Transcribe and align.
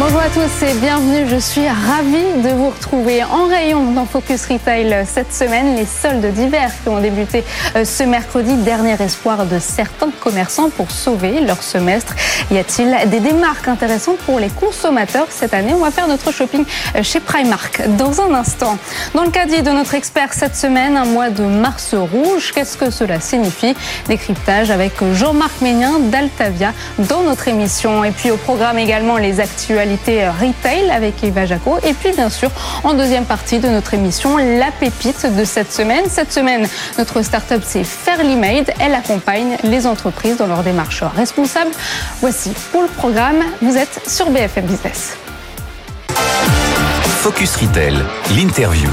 Bonjour 0.00 0.20
à 0.20 0.28
tous 0.28 0.66
et 0.66 0.74
bienvenue. 0.80 1.24
Je 1.28 1.36
suis 1.36 1.68
ravie 1.68 2.42
de 2.42 2.48
vous 2.48 2.70
retrouver 2.70 3.22
en 3.22 3.46
rayon 3.46 3.92
dans 3.92 4.04
Focus 4.04 4.46
Retail 4.46 5.06
cette 5.06 5.32
semaine. 5.32 5.76
Les 5.76 5.86
soldes 5.86 6.26
d'hiver 6.34 6.72
qui 6.82 6.88
ont 6.88 7.00
débuté 7.00 7.44
euh, 7.76 7.84
ce 7.84 8.02
mercredi, 8.02 8.56
dernier 8.56 9.00
espoir 9.00 9.46
de 9.46 9.60
certains 9.60 10.10
commerçants 10.20 10.68
pour 10.68 10.90
sauver 10.90 11.40
leur 11.40 11.62
semestre. 11.62 12.16
Y 12.50 12.58
a-t-il 12.58 13.08
des 13.08 13.20
démarques 13.20 13.68
intéressantes 13.68 14.18
pour 14.18 14.40
les 14.40 14.48
consommateurs 14.48 15.28
cette 15.30 15.54
année? 15.54 15.74
On 15.74 15.84
va 15.84 15.92
faire 15.92 16.08
notre 16.08 16.32
shopping 16.32 16.64
euh, 16.96 17.02
chez 17.04 17.20
Primark 17.20 17.86
dans 17.96 18.20
un 18.20 18.34
instant. 18.34 18.76
Dans 19.14 19.22
le 19.22 19.30
caddie 19.30 19.62
de 19.62 19.70
notre 19.70 19.94
expert 19.94 20.32
cette 20.32 20.56
semaine, 20.56 20.96
un 20.96 21.06
mois 21.06 21.30
de 21.30 21.44
mars 21.44 21.94
rouge. 21.94 22.50
Qu'est-ce 22.52 22.76
que 22.76 22.90
cela 22.90 23.20
signifie? 23.20 23.76
Décryptage 24.08 24.72
avec 24.72 24.92
Jean-Marc 25.14 25.60
Ménien 25.60 26.00
d'Altavia 26.00 26.72
dans 26.98 27.22
notre 27.22 27.46
émission. 27.46 28.02
Et 28.02 28.10
puis 28.10 28.32
au 28.32 28.36
programme 28.36 28.78
également 28.78 29.18
les 29.18 29.38
actuels 29.38 29.83
retail 29.84 30.90
avec 30.90 31.22
Eva 31.22 31.46
Jaco. 31.46 31.78
Et 31.82 31.92
puis, 31.92 32.12
bien 32.12 32.30
sûr, 32.30 32.50
en 32.82 32.94
deuxième 32.94 33.24
partie 33.24 33.58
de 33.58 33.68
notre 33.68 33.94
émission, 33.94 34.36
la 34.36 34.70
pépite 34.72 35.26
de 35.26 35.44
cette 35.44 35.72
semaine. 35.72 36.04
Cette 36.08 36.32
semaine, 36.32 36.66
notre 36.98 37.22
start-up, 37.22 37.62
c'est 37.64 37.84
Fairly 37.84 38.36
Made. 38.36 38.72
Elle 38.80 38.94
accompagne 38.94 39.56
les 39.64 39.86
entreprises 39.86 40.36
dans 40.36 40.46
leur 40.46 40.62
démarche 40.62 41.02
responsable. 41.02 41.70
Voici 42.20 42.52
pour 42.72 42.82
le 42.82 42.88
programme. 42.88 43.42
Vous 43.62 43.76
êtes 43.76 44.08
sur 44.08 44.30
BFM 44.30 44.66
Business. 44.66 45.16
Focus 47.22 47.56
Retail, 47.56 47.96
l'interview. 48.36 48.90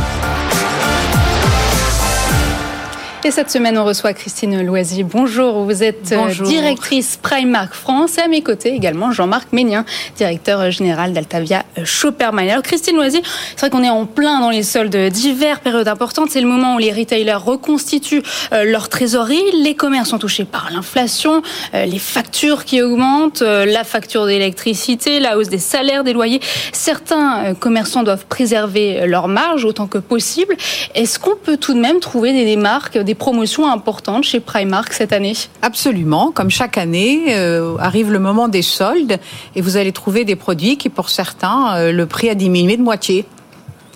Et 3.23 3.29
cette 3.29 3.51
semaine, 3.51 3.77
on 3.77 3.85
reçoit 3.85 4.13
Christine 4.13 4.65
Loisy. 4.65 5.03
Bonjour, 5.03 5.63
vous 5.63 5.83
êtes 5.83 6.11
euh, 6.11 6.33
directrice 6.43 7.19
Primark 7.21 7.71
France 7.71 8.17
et 8.17 8.21
à 8.21 8.27
mes 8.27 8.41
côtés 8.41 8.73
également 8.73 9.11
Jean-Marc 9.11 9.53
Ménien, 9.53 9.85
directeur 10.17 10.71
général 10.71 11.13
d'Altavia 11.13 11.63
Shoppermine. 11.83 12.49
Alors 12.49 12.63
Christine 12.63 12.95
Loisy, 12.95 13.21
c'est 13.51 13.59
vrai 13.59 13.69
qu'on 13.69 13.83
est 13.83 13.91
en 13.91 14.07
plein 14.07 14.39
dans 14.39 14.49
les 14.49 14.63
soldes 14.63 14.95
d'hiver, 14.95 15.59
période 15.59 15.87
importante. 15.87 16.31
C'est 16.31 16.41
le 16.41 16.47
moment 16.47 16.73
où 16.73 16.77
les 16.79 16.91
retailers 16.91 17.35
reconstituent 17.35 18.23
euh, 18.53 18.63
leur 18.63 18.89
trésorerie. 18.89 19.43
Les 19.61 19.75
commerces 19.75 20.09
sont 20.09 20.17
touchés 20.17 20.45
par 20.45 20.71
l'inflation, 20.73 21.43
euh, 21.75 21.85
les 21.85 21.99
factures 21.99 22.65
qui 22.65 22.81
augmentent, 22.81 23.41
la 23.41 23.83
facture 23.83 24.25
d'électricité, 24.25 25.19
la 25.19 25.37
hausse 25.37 25.49
des 25.49 25.59
salaires, 25.59 26.03
des 26.03 26.13
loyers. 26.13 26.41
Certains 26.71 27.53
commerçants 27.53 28.01
doivent 28.01 28.25
préserver 28.25 29.05
leur 29.05 29.27
marge 29.27 29.63
autant 29.63 29.85
que 29.85 29.99
possible. 29.99 30.57
Est-ce 30.95 31.19
qu'on 31.19 31.35
peut 31.35 31.57
tout 31.57 31.75
de 31.75 31.79
même 31.79 31.99
trouver 31.99 32.33
des 32.33 32.45
démarques, 32.45 32.97
des 32.97 33.10
promotions 33.15 33.69
importantes 33.69 34.23
chez 34.23 34.39
Primark 34.39 34.93
cette 34.93 35.13
année 35.13 35.33
Absolument. 35.61 36.31
Comme 36.31 36.49
chaque 36.49 36.77
année, 36.77 37.25
euh, 37.29 37.77
arrive 37.79 38.11
le 38.11 38.19
moment 38.19 38.47
des 38.47 38.61
soldes 38.61 39.19
et 39.55 39.61
vous 39.61 39.77
allez 39.77 39.91
trouver 39.91 40.25
des 40.25 40.35
produits 40.35 40.77
qui, 40.77 40.89
pour 40.89 41.09
certains, 41.09 41.75
euh, 41.75 41.91
le 41.91 42.05
prix 42.05 42.29
a 42.29 42.35
diminué 42.35 42.77
de 42.77 42.83
moitié. 42.83 43.25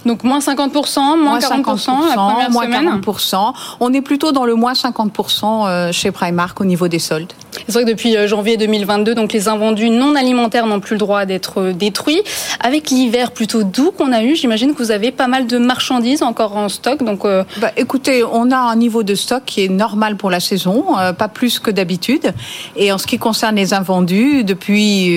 Donc 0.05 0.23
moins 0.23 0.39
50%, 0.39 1.17
moins, 1.17 1.39
40%, 1.39 2.07
la 2.09 2.15
première 2.15 2.51
moins 2.51 2.67
40%. 2.67 3.53
On 3.79 3.91
est 3.93 4.01
plutôt 4.01 4.31
dans 4.31 4.45
le 4.45 4.55
moins 4.55 4.73
50% 4.73 5.67
euh, 5.67 5.91
chez 5.91 6.11
Primark 6.11 6.59
au 6.61 6.65
niveau 6.65 6.87
des 6.87 6.99
soldes. 6.99 7.33
C'est 7.67 7.73
vrai 7.73 7.83
que 7.85 7.89
depuis 7.89 8.15
euh, 8.15 8.27
janvier 8.27 8.57
2022, 8.57 9.15
donc 9.15 9.33
les 9.33 9.47
invendus 9.47 9.89
non 9.89 10.15
alimentaires 10.15 10.67
n'ont 10.67 10.79
plus 10.79 10.93
le 10.95 10.99
droit 10.99 11.25
d'être 11.25 11.61
euh, 11.61 11.73
détruits. 11.73 12.21
Avec 12.59 12.89
l'hiver 12.89 13.31
plutôt 13.31 13.63
doux 13.63 13.91
qu'on 13.91 14.11
a 14.11 14.23
eu, 14.23 14.35
j'imagine 14.35 14.73
que 14.73 14.77
vous 14.77 14.91
avez 14.91 15.11
pas 15.11 15.27
mal 15.27 15.47
de 15.47 15.57
marchandises 15.57 16.21
encore 16.21 16.55
en 16.57 16.69
stock. 16.69 17.03
Donc, 17.03 17.23
bah, 17.23 17.71
écoutez, 17.77 18.23
on 18.23 18.51
a 18.51 18.57
un 18.57 18.75
niveau 18.75 19.03
de 19.03 19.15
stock 19.15 19.43
qui 19.45 19.63
est 19.63 19.69
normal 19.69 20.15
pour 20.15 20.29
la 20.29 20.39
saison, 20.39 20.85
pas 21.17 21.27
plus 21.27 21.59
que 21.59 21.71
d'habitude. 21.71 22.33
Et 22.75 22.91
en 22.91 22.97
ce 22.97 23.07
qui 23.07 23.17
concerne 23.17 23.55
les 23.55 23.73
invendus, 23.73 24.43
depuis 24.43 25.09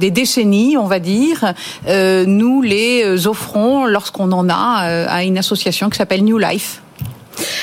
des 0.00 0.10
décennies, 0.10 0.76
on 0.76 0.86
va 0.86 0.98
dire, 0.98 1.54
nous 1.88 2.62
les 2.62 3.26
offrons 3.26 3.86
lorsqu'on 3.86 4.26
on 4.26 4.32
en 4.32 4.48
a 4.48 4.88
euh, 4.88 5.06
à 5.08 5.24
une 5.24 5.38
association 5.38 5.88
qui 5.88 5.96
s'appelle 5.96 6.24
New 6.24 6.38
Life. 6.38 6.82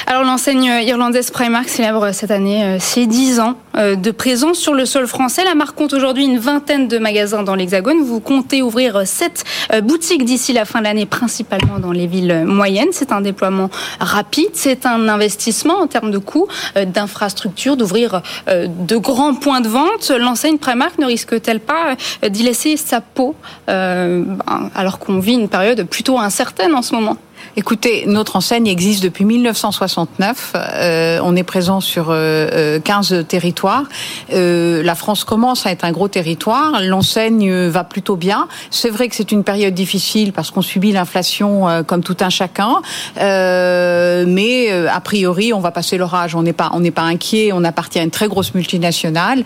Alors 0.08 0.24
l'enseigne 0.24 0.72
irlandaise 0.86 1.32
Primark 1.32 1.70
célèbre 1.70 2.12
cette 2.12 2.32
année 2.32 2.64
euh, 2.64 2.78
ses 2.80 3.08
10 3.08 3.40
ans 3.40 3.56
euh, 3.76 3.96
de 3.96 4.12
présence 4.12 4.58
sur 4.58 4.74
le 4.74 4.86
sol 4.86 5.08
français. 5.08 5.44
La 5.44 5.56
marque 5.56 5.76
compte 5.76 5.94
aujourd'hui 5.94 6.26
une 6.26 6.38
vingtaine 6.38 6.88
de 6.88 6.98
magasins 6.98 7.44
dans 7.44 7.56
l'Hexagone. 7.56 8.04
Vous 8.04 8.20
comptez 8.20 8.62
ouvrir 8.62 9.08
7 9.08 9.44
boutiques 9.84 10.26
d'ici 10.26 10.54
la 10.54 10.66
fin 10.66 10.80
de 10.80 10.84
l'année, 10.84 11.06
principalement 11.06 11.80
dans 11.80 11.92
les 11.92 12.08
villes 12.08 12.44
moyennes. 12.46 12.90
C'est 12.92 13.12
un 13.12 13.22
déploiement 13.22 13.70
rapide, 14.00 14.50
c'est 14.54 14.86
un 14.86 15.08
investissement 15.08 15.80
en 15.80 15.88
termes 15.88 16.12
de 16.12 16.18
coûts, 16.18 16.48
d'infrastructures, 16.76 17.78
d'ouvrir 17.78 18.22
de 18.48 18.98
grands 18.98 19.34
points 19.34 19.62
de 19.62 19.70
vente. 19.70 20.12
L'enseigne 20.12 20.58
Primark 20.58 21.00
ne 21.00 21.06
risque-t-elle 21.06 21.60
pas 21.60 21.96
d'y 22.28 22.44
laisser 22.44 22.78
sa 22.78 23.02
peau 23.02 23.36
ben, 23.68 24.38
alors 24.76 25.00
qu'on 25.00 25.20
vit 25.20 25.34
une 25.34 25.50
période 25.50 25.84
plutôt 25.84 26.20
incertaine 26.20 26.76
en 26.76 26.82
ce 26.82 26.94
moment? 26.94 27.18
Écoutez, 27.56 28.06
notre 28.08 28.36
enseigne 28.36 28.66
existe 28.66 29.04
depuis 29.04 29.26
1969. 29.26 30.54
Euh, 30.56 31.20
on 31.22 31.36
est 31.36 31.44
présent 31.44 31.82
sur 31.82 32.06
15 32.06 32.12
euh, 32.12 32.80
euh, 32.90 33.22
territoires. 33.22 33.84
la 34.32 34.96
France 34.96 35.24
commence 35.24 35.68
à 35.68 35.72
être 35.72 35.86
un 35.86 35.92
gros 35.92 36.08
territoire. 36.08 36.82
L'enseigne 36.82 37.68
va 37.68 37.84
plutôt 37.84 38.16
bien. 38.16 38.48
C'est 38.72 38.90
vrai 38.90 39.08
que 39.08 39.16
c'est 39.16 39.32
une 39.32 39.44
période 39.44 39.76
difficile 39.76 40.34
parce 40.34 40.50
qu'on 40.50 40.64
subit 40.64 40.94
l'inflation 40.94 41.84
comme 41.86 42.02
tout 42.02 42.18
un 42.22 42.32
chacun. 42.32 42.82
mais 43.18 44.72
a 44.72 45.00
priori, 45.02 45.54
on 45.54 45.60
va 45.60 45.70
passer 45.70 45.98
l'orage. 45.98 46.34
On 46.34 46.42
n'est 46.42 46.54
pas, 46.54 46.72
on 46.74 46.80
n'est 46.80 46.90
pas 46.90 47.04
inquiet. 47.04 47.52
On 47.54 47.64
appartient 47.64 48.00
à 48.00 48.04
une 48.04 48.10
très 48.10 48.30
grosse 48.30 48.56
multinationale 48.56 49.44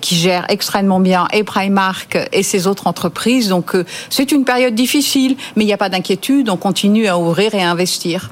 qui 0.00 0.16
gère 0.16 0.46
extrêmement 0.48 0.98
bien 0.98 1.28
et 1.32 1.44
Primark 1.44 2.18
et 2.32 2.42
ses 2.42 2.66
autres 2.66 2.88
entreprises. 2.88 3.48
Donc 3.48 3.76
c'est 4.10 4.32
une 4.32 4.44
période 4.44 4.74
difficile, 4.74 5.36
mais 5.54 5.62
il 5.62 5.66
n'y 5.66 5.72
a 5.72 5.78
pas 5.78 5.88
d'inquiétude. 5.88 6.50
On 6.50 6.56
continue 6.56 7.11
ouvrir 7.18 7.54
et 7.54 7.62
à 7.62 7.70
investir. 7.70 8.30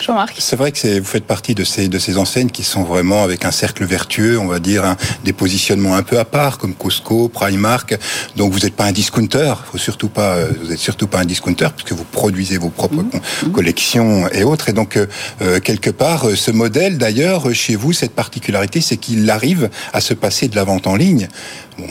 Jean-Marc. 0.00 0.36
C'est 0.38 0.56
vrai 0.56 0.72
que 0.72 0.98
vous 0.98 1.04
faites 1.04 1.24
partie 1.24 1.54
de 1.54 1.64
ces, 1.64 1.88
de 1.88 1.98
ces 1.98 2.16
enseignes 2.16 2.50
qui 2.50 2.64
sont 2.64 2.82
vraiment 2.82 3.22
avec 3.22 3.44
un 3.44 3.50
cercle 3.50 3.84
vertueux, 3.84 4.38
on 4.38 4.46
va 4.46 4.58
dire, 4.58 4.96
des 5.24 5.32
positionnements 5.32 5.94
un 5.94 6.02
peu 6.02 6.18
à 6.18 6.24
part, 6.24 6.58
comme 6.58 6.74
Costco, 6.74 7.28
Primark. 7.28 7.98
Donc 8.36 8.52
vous 8.52 8.60
n'êtes 8.60 8.74
pas 8.74 8.84
un 8.84 8.92
discounter, 8.92 9.54
faut 9.70 9.78
surtout 9.78 10.08
pas, 10.08 10.36
euh, 10.36 10.52
vous 10.62 10.72
êtes 10.72 10.78
surtout 10.78 11.06
pas 11.06 11.18
un 11.18 11.24
discounter 11.24 11.68
puisque 11.76 11.92
vous 11.92 12.04
produisez 12.04 12.58
vos 12.58 12.70
propres 12.70 13.02
mmh. 13.02 13.46
Mmh. 13.46 13.52
collections 13.52 14.28
et 14.28 14.42
autres. 14.42 14.68
Et 14.70 14.72
donc 14.72 14.96
euh, 14.96 15.06
euh, 15.42 15.60
quelque 15.60 15.90
part, 15.90 16.26
ce 16.34 16.50
modèle, 16.50 16.98
d'ailleurs, 16.98 17.52
chez 17.52 17.76
vous, 17.76 17.92
cette 17.92 18.14
particularité, 18.14 18.80
c'est 18.80 18.96
qu'il 18.96 19.28
arrive 19.28 19.68
à 19.92 20.00
se 20.00 20.14
passer 20.14 20.48
de 20.48 20.56
la 20.56 20.64
vente 20.64 20.86
en 20.86 20.96
ligne 20.96 21.28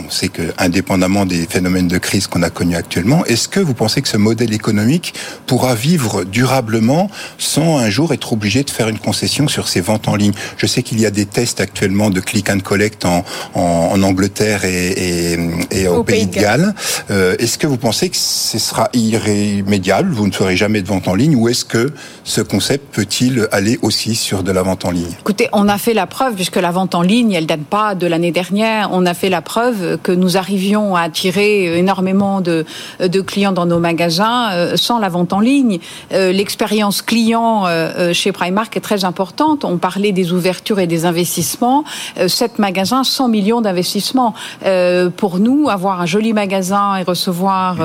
on 0.05 0.09
sait 0.09 0.29
que, 0.29 0.53
indépendamment 0.57 1.25
des 1.25 1.45
phénomènes 1.45 1.87
de 1.87 1.97
crise 1.97 2.27
qu'on 2.27 2.41
a 2.41 2.49
connus 2.49 2.75
actuellement, 2.75 3.25
est-ce 3.25 3.47
que 3.47 3.59
vous 3.59 3.73
pensez 3.73 4.01
que 4.01 4.07
ce 4.07 4.17
modèle 4.17 4.53
économique 4.53 5.13
pourra 5.45 5.75
vivre 5.75 6.23
durablement 6.23 7.09
sans 7.37 7.77
un 7.77 7.89
jour 7.89 8.13
être 8.13 8.33
obligé 8.33 8.63
de 8.63 8.69
faire 8.69 8.89
une 8.89 8.99
concession 8.99 9.47
sur 9.47 9.67
ses 9.67 9.81
ventes 9.81 10.07
en 10.07 10.15
ligne? 10.15 10.33
Je 10.57 10.65
sais 10.65 10.83
qu'il 10.83 10.99
y 10.99 11.05
a 11.05 11.11
des 11.11 11.25
tests 11.25 11.59
actuellement 11.59 12.09
de 12.09 12.19
click 12.19 12.49
and 12.49 12.59
collect 12.59 13.05
en, 13.05 13.23
Angleterre 13.55 14.63
et, 14.63 15.37
au, 15.87 16.03
Pays, 16.03 16.25
de 16.25 16.33
Galles. 16.33 16.73
Euh, 17.11 17.35
est-ce 17.37 17.57
que 17.57 17.67
vous 17.67 17.77
pensez 17.77 18.09
que 18.09 18.17
ce 18.17 18.57
sera 18.57 18.89
irrémédiable 18.93 20.11
Vous 20.11 20.25
ne 20.25 20.31
ferez 20.31 20.55
jamais 20.55 20.81
de 20.81 20.87
vente 20.87 21.07
en 21.07 21.15
ligne 21.15 21.35
ou 21.35 21.49
est-ce 21.49 21.65
que 21.65 21.91
ce 22.23 22.41
concept 22.41 22.93
peut-il 22.93 23.47
aller 23.51 23.77
aussi 23.81 24.15
sur 24.15 24.43
de 24.43 24.51
la 24.51 24.61
vente 24.61 24.85
en 24.85 24.91
ligne? 24.91 25.11
Écoutez, 25.19 25.49
on 25.51 25.67
a 25.67 25.77
fait 25.77 25.93
la 25.93 26.07
preuve, 26.07 26.35
puisque 26.35 26.55
la 26.55 26.71
vente 26.71 26.95
en 26.95 27.01
ligne, 27.01 27.33
elle 27.33 27.45
date 27.45 27.61
pas 27.61 27.95
de 27.95 28.07
l'année 28.07 28.31
dernière, 28.31 28.89
on 28.91 29.05
a 29.05 29.13
fait 29.13 29.29
la 29.29 29.41
preuve 29.41 29.78
que 30.03 30.11
nous 30.11 30.37
arrivions 30.37 30.95
à 30.95 31.01
attirer 31.01 31.77
énormément 31.77 32.41
de, 32.41 32.65
de 32.99 33.21
clients 33.21 33.51
dans 33.51 33.65
nos 33.65 33.79
magasins 33.79 34.49
euh, 34.51 34.75
sans 34.75 34.99
la 34.99 35.09
vente 35.09 35.33
en 35.33 35.39
ligne. 35.39 35.79
Euh, 36.13 36.31
l'expérience 36.31 37.01
client 37.01 37.63
euh, 37.65 38.13
chez 38.13 38.31
Primark 38.31 38.75
est 38.77 38.81
très 38.81 39.05
importante. 39.05 39.65
On 39.65 39.77
parlait 39.77 40.11
des 40.11 40.31
ouvertures 40.33 40.79
et 40.79 40.87
des 40.87 41.05
investissements. 41.05 41.83
Sept 42.27 42.59
magasins, 42.59 43.03
100 43.03 43.27
millions 43.29 43.61
d'investissements. 43.61 44.33
Pour 45.17 45.39
nous, 45.39 45.69
avoir 45.69 46.01
un 46.01 46.05
joli 46.05 46.33
magasin 46.33 46.97
et 46.97 47.03
recevoir 47.03 47.77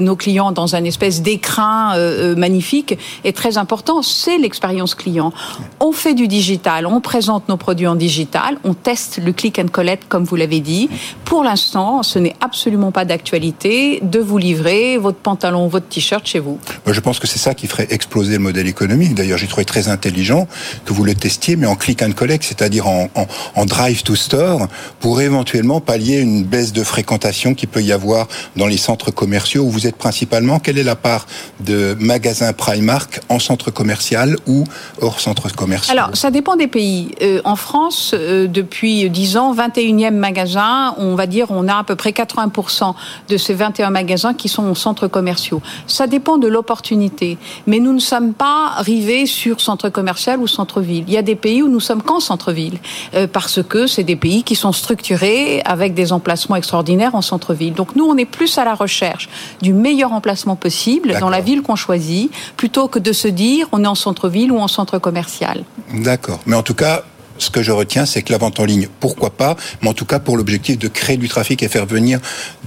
nos 0.00 0.16
clients 0.16 0.52
dans 0.52 0.74
un 0.74 0.84
espèce 0.84 1.22
d'écrin 1.22 1.96
magnifique 2.36 2.98
est 3.24 3.36
très 3.36 3.58
important. 3.58 4.02
C'est 4.02 4.38
l'expérience 4.38 4.94
client. 4.94 5.32
On 5.80 5.92
fait 5.92 6.14
du 6.14 6.28
digital, 6.28 6.86
on 6.86 7.00
présente 7.00 7.48
nos 7.48 7.56
produits 7.56 7.86
en 7.86 7.94
digital, 7.94 8.58
on 8.64 8.74
teste 8.74 9.20
le 9.22 9.32
click 9.32 9.58
and 9.58 9.68
collect 9.68 10.04
comme 10.08 10.24
vous 10.24 10.36
l'avez 10.36 10.60
dit. 10.60 10.88
Pour 11.24 11.44
l'instant, 11.44 12.02
ce 12.02 12.18
n'est 12.18 12.36
absolument 12.40 12.92
pas 12.92 13.04
d'actualité 13.04 14.00
de 14.02 14.18
vous 14.18 14.38
livrer 14.38 14.98
votre 14.98 15.18
pantalon, 15.18 15.68
votre 15.68 15.88
t-shirt 15.88 16.26
chez 16.26 16.38
vous. 16.38 16.58
Je 16.86 17.00
pense 17.00 17.18
que 17.18 17.26
c'est 17.26 17.38
ça 17.38 17.54
qui 17.54 17.66
ferait 17.66 17.86
exploser 17.90 18.32
le 18.32 18.38
modèle 18.38 18.66
économique. 18.66 19.14
D'ailleurs, 19.14 19.38
j'ai 19.38 19.46
trouvé 19.46 19.64
très 19.64 19.88
intelligent 19.88 20.46
que 20.84 20.92
vous 20.92 21.04
le 21.04 21.14
testiez, 21.14 21.56
mais 21.56 21.66
en 21.66 21.76
click 21.76 22.02
and 22.02 22.12
collect, 22.12 22.44
c'est-à-dire 22.44 22.86
en, 22.86 23.08
en, 23.54 23.66
drive 23.66 24.02
to 24.02 24.14
store, 24.14 24.68
pour 25.00 25.20
éventuellement 25.20 25.80
pallier 25.80 26.18
une 26.18 26.44
baisse 26.44 26.72
de 26.72 26.84
fréquentation 26.84 27.54
qui 27.54 27.66
peut 27.66 27.82
y 27.82 27.92
avoir 27.92 28.28
dans 28.56 28.66
les 28.66 28.76
centres 28.76 29.10
commerciaux 29.10 29.64
où 29.64 29.70
vous 29.70 29.86
êtes 29.86 29.96
principalement. 29.96 30.58
Quelle 30.58 30.78
est 30.78 30.84
la 30.84 30.96
part 30.96 31.26
de 31.60 31.96
magasins 31.98 32.52
Primark 32.52 33.20
en 33.28 33.38
centre 33.38 33.70
commercial 33.70 34.36
ou 34.46 34.64
hors 35.00 35.20
centre 35.20 35.50
commercial? 35.54 35.98
Alors, 35.98 36.16
ça 36.16 36.30
dépend 36.30 36.56
des 36.56 36.66
pays. 36.66 37.14
Euh, 37.22 37.40
en 37.44 37.56
France, 37.56 38.12
euh, 38.14 38.46
depuis 38.46 39.08
10 39.08 39.36
ans, 39.36 39.54
21e 39.54 40.10
magasin, 40.10 40.94
on 41.02 41.14
va 41.14 41.26
dire, 41.26 41.46
on 41.50 41.68
a 41.68 41.76
à 41.76 41.84
peu 41.84 41.96
près 41.96 42.10
80% 42.10 42.94
de 43.28 43.36
ces 43.36 43.54
21 43.54 43.90
magasins 43.90 44.34
qui 44.34 44.48
sont 44.48 44.64
en 44.64 44.74
centres 44.74 45.08
commerciaux. 45.08 45.62
Ça 45.86 46.06
dépend 46.06 46.38
de 46.38 46.48
l'opportunité. 46.48 47.38
Mais 47.66 47.78
nous 47.78 47.92
ne 47.92 48.00
sommes 48.00 48.32
pas 48.34 48.74
rivés 48.78 49.26
sur 49.26 49.60
centre 49.60 49.88
commercial 49.88 50.40
ou 50.40 50.46
centre-ville. 50.46 51.04
Il 51.06 51.14
y 51.14 51.18
a 51.18 51.22
des 51.22 51.36
pays 51.36 51.62
où 51.62 51.68
nous 51.68 51.80
sommes 51.80 52.02
qu'en 52.02 52.20
centre-ville. 52.20 52.78
Euh, 53.14 53.26
parce 53.26 53.62
que 53.62 53.86
c'est 53.86 54.04
des 54.04 54.16
pays 54.16 54.42
qui 54.42 54.54
sont 54.54 54.72
structurés 54.72 55.62
avec 55.64 55.94
des 55.94 56.12
emplacements 56.12 56.56
extraordinaires 56.56 57.14
en 57.14 57.22
centre-ville. 57.22 57.74
Donc 57.74 57.96
nous, 57.96 58.04
on 58.04 58.16
est 58.16 58.24
plus 58.24 58.58
à 58.58 58.64
la 58.64 58.74
recherche 58.74 59.28
du 59.60 59.72
meilleur 59.72 60.12
emplacement 60.12 60.56
possible 60.56 61.16
dans 61.20 61.30
la 61.30 61.40
ville 61.40 61.62
qu'on 61.62 61.76
choisit, 61.76 62.30
plutôt 62.56 62.88
que 62.88 62.98
de 62.98 63.12
se 63.12 63.28
dire 63.28 63.68
on 63.72 63.84
est 63.84 63.86
en 63.86 63.94
centre-ville 63.94 64.52
ou 64.52 64.58
en 64.58 64.68
centre 64.68 64.98
commercial. 64.98 65.64
D'accord. 65.92 66.40
Mais 66.46 66.56
en 66.56 66.62
tout 66.62 66.74
cas, 66.74 67.04
ce 67.42 67.50
que 67.50 67.62
je 67.62 67.72
retiens, 67.72 68.06
c'est 68.06 68.22
que 68.22 68.32
la 68.32 68.38
vente 68.38 68.60
en 68.60 68.64
ligne, 68.64 68.88
pourquoi 69.00 69.30
pas, 69.30 69.56
mais 69.82 69.88
en 69.88 69.94
tout 69.94 70.04
cas 70.04 70.18
pour 70.18 70.36
l'objectif 70.36 70.78
de 70.78 70.88
créer 70.88 71.16
du 71.16 71.28
trafic 71.28 71.62
et 71.62 71.68
faire 71.68 71.86
venir 71.86 72.20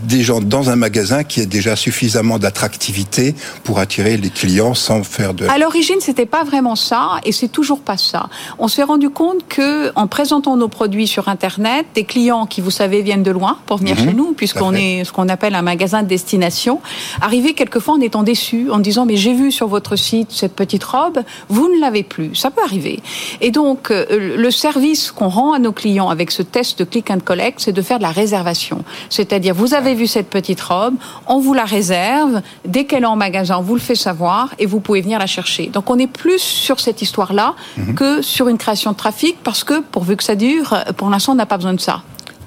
des 0.04 0.22
gens 0.22 0.42
dans 0.42 0.70
un 0.70 0.76
magasin 0.76 1.24
qui 1.24 1.42
ait 1.42 1.46
déjà 1.46 1.76
suffisamment 1.76 2.40
d'attractivité 2.40 3.36
pour 3.64 3.80
attirer 3.80 4.18
les 4.18 4.30
clients 4.30 4.74
sans 4.74 5.04
faire 5.04 5.34
de. 5.34 5.48
À 5.48 5.58
l'origine, 5.58 5.98
c'était 6.00 6.26
pas 6.26 6.44
vraiment 6.44 6.76
ça, 6.76 7.20
et 7.24 7.32
c'est 7.32 7.48
toujours 7.48 7.80
pas 7.80 7.98
ça. 7.98 8.30
On 8.60 8.68
s'est 8.68 8.84
rendu 8.84 9.10
compte 9.10 9.48
que, 9.48 9.92
en 9.96 10.08
présentant 10.08 10.58
nos 10.58 10.68
produits 10.68 11.08
sur 11.08 11.30
Internet, 11.30 11.86
des 11.96 12.04
clients 12.04 12.46
qui, 12.46 12.62
vous 12.62 12.72
savez, 12.72 13.02
viennent 13.02 13.24
de 13.24 13.32
loin 13.32 13.58
pour 13.66 13.78
venir 13.78 13.96
mhm. 13.96 14.06
chez 14.06 14.14
nous, 14.14 14.34
puisqu'on 14.34 14.74
est 14.74 15.04
ce 15.06 15.12
qu'on 15.12 15.30
appelle 15.30 15.56
un 15.56 15.62
magasin 15.62 16.04
de 16.04 16.08
destination, 16.08 16.82
arrivaient 17.22 17.54
quelquefois 17.54 17.96
en 17.96 18.02
étant 18.02 18.24
déçus, 18.24 18.70
en 18.72 18.80
disant 18.80 19.06
mais 19.06 19.16
j'ai 19.16 19.34
vu 19.34 19.52
sur 19.52 19.68
votre 19.68 19.96
site 19.96 20.32
cette 20.32 20.54
petite 20.54 20.84
robe, 20.84 21.20
vous 21.50 21.70
ne 21.74 21.80
l'avez 21.80 22.04
plus. 22.04 22.36
Ça 22.36 22.52
peut 22.52 22.62
arriver. 22.64 23.00
Et 23.42 23.52
donc 23.52 23.92
euh, 23.92 24.06
le 24.38 24.52
service 24.66 25.12
qu'on 25.12 25.30
rend 25.30 25.54
à 25.54 25.60
nos 25.60 25.72
clients 25.72 26.10
avec 26.10 26.32
ce 26.32 26.42
test 26.42 26.80
de 26.80 26.86
click 26.86 27.12
and 27.12 27.20
collect, 27.24 27.60
c'est 27.60 27.72
de 27.72 27.84
faire 27.84 28.00
de 28.00 28.04
la 28.04 28.10
réservation. 28.10 28.84
C'est-à-dire, 29.12 29.54
vous 29.54 29.76
avez 29.76 29.94
vu 29.94 30.08
cette 30.08 30.28
petite 30.28 30.60
robe, 30.60 30.96
on 31.28 31.40
vous 31.40 31.54
la 31.54 31.66
réserve, 31.66 32.42
dès 32.66 32.86
qu'elle 32.86 33.04
est 33.04 33.14
en 33.16 33.16
magasin, 33.16 33.58
on 33.60 33.62
vous 33.62 33.76
le 33.76 33.86
fait 33.90 33.94
savoir 33.94 34.56
et 34.58 34.66
vous 34.66 34.80
pouvez 34.80 35.02
venir 35.02 35.20
la 35.20 35.28
chercher. 35.28 35.68
Donc 35.68 35.92
on 35.92 36.00
est 36.00 36.08
plus 36.08 36.42
sur 36.42 36.80
cette 36.80 37.04
histoire-là 37.04 37.54
mhm. 37.78 37.94
que 37.94 38.24
sur 38.24 38.48
une 38.48 38.58
création 38.58 38.92
de 38.94 38.98
trafic 38.98 39.38
parce 39.44 39.64
que, 39.64 39.82
pourvu 39.82 40.18
que 40.18 40.24
ça 40.24 40.34
dure, 40.34 40.76
pour 40.98 41.12
l'instant, 41.12 41.34
on 41.34 41.36
n'a 41.36 41.46
pas 41.46 41.58
besoin 41.58 41.76
de 41.76 41.80
ça 41.80 42.02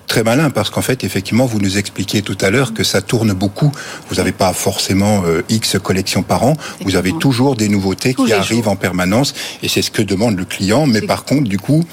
très 0.09 0.25
malin 0.25 0.51
parce 0.51 0.71
qu'en 0.71 0.83
fait, 0.83 1.05
effectivement, 1.05 1.47
vous 1.47 1.61
nous 1.61 1.79
expliquiez 1.79 2.23
tout 2.23 2.37
à 2.41 2.51
l'heure 2.51 2.75
que 2.75 2.83
ça 2.83 3.01
tourne 3.01 3.33
beaucoup. 3.33 3.71
Vous 4.09 4.17
n'avez 4.17 4.33
pas 4.33 4.53
forcément 4.53 5.23
euh, 5.27 5.43
X 5.49 5.77
collections 5.81 6.23
par 6.23 6.43
an. 6.45 6.55
Vous 6.81 6.97
avez 6.97 7.13
toujours 7.13 7.55
des 7.55 7.69
nouveautés 7.69 8.15
qui 8.15 8.33
arrivent 8.33 8.69
en 8.69 8.77
permanence 8.77 9.35
et 9.63 9.69
c'est 9.69 9.83
ce 9.83 9.91
que 9.91 10.03
demande 10.03 10.37
le 10.37 10.45
client. 10.45 10.87
Mais 10.87 11.03
par 11.03 11.25
contre, 11.25 11.49
du 11.49 11.59
coup, 11.59 11.85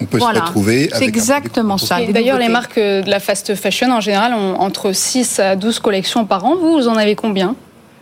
on 0.00 0.06
peut 0.06 0.20
se 0.20 0.24
retrouver 0.24 0.88
C'est 0.94 1.04
exactement 1.04 1.76
ça. 1.76 1.98
D'ailleurs, 2.08 2.38
les 2.38 2.48
marques 2.48 2.78
de 2.78 3.10
la 3.10 3.20
fast 3.20 3.54
fashion 3.54 3.90
en 3.90 4.00
général 4.00 4.32
ont 4.32 4.54
entre 4.60 4.92
6 4.92 5.40
à 5.40 5.56
12 5.56 5.80
collections 5.80 6.24
par 6.24 6.44
an. 6.44 6.56
Vous, 6.56 6.72
vous 6.72 6.88
en 6.88 6.96
avez 6.96 7.16
combien? 7.16 7.56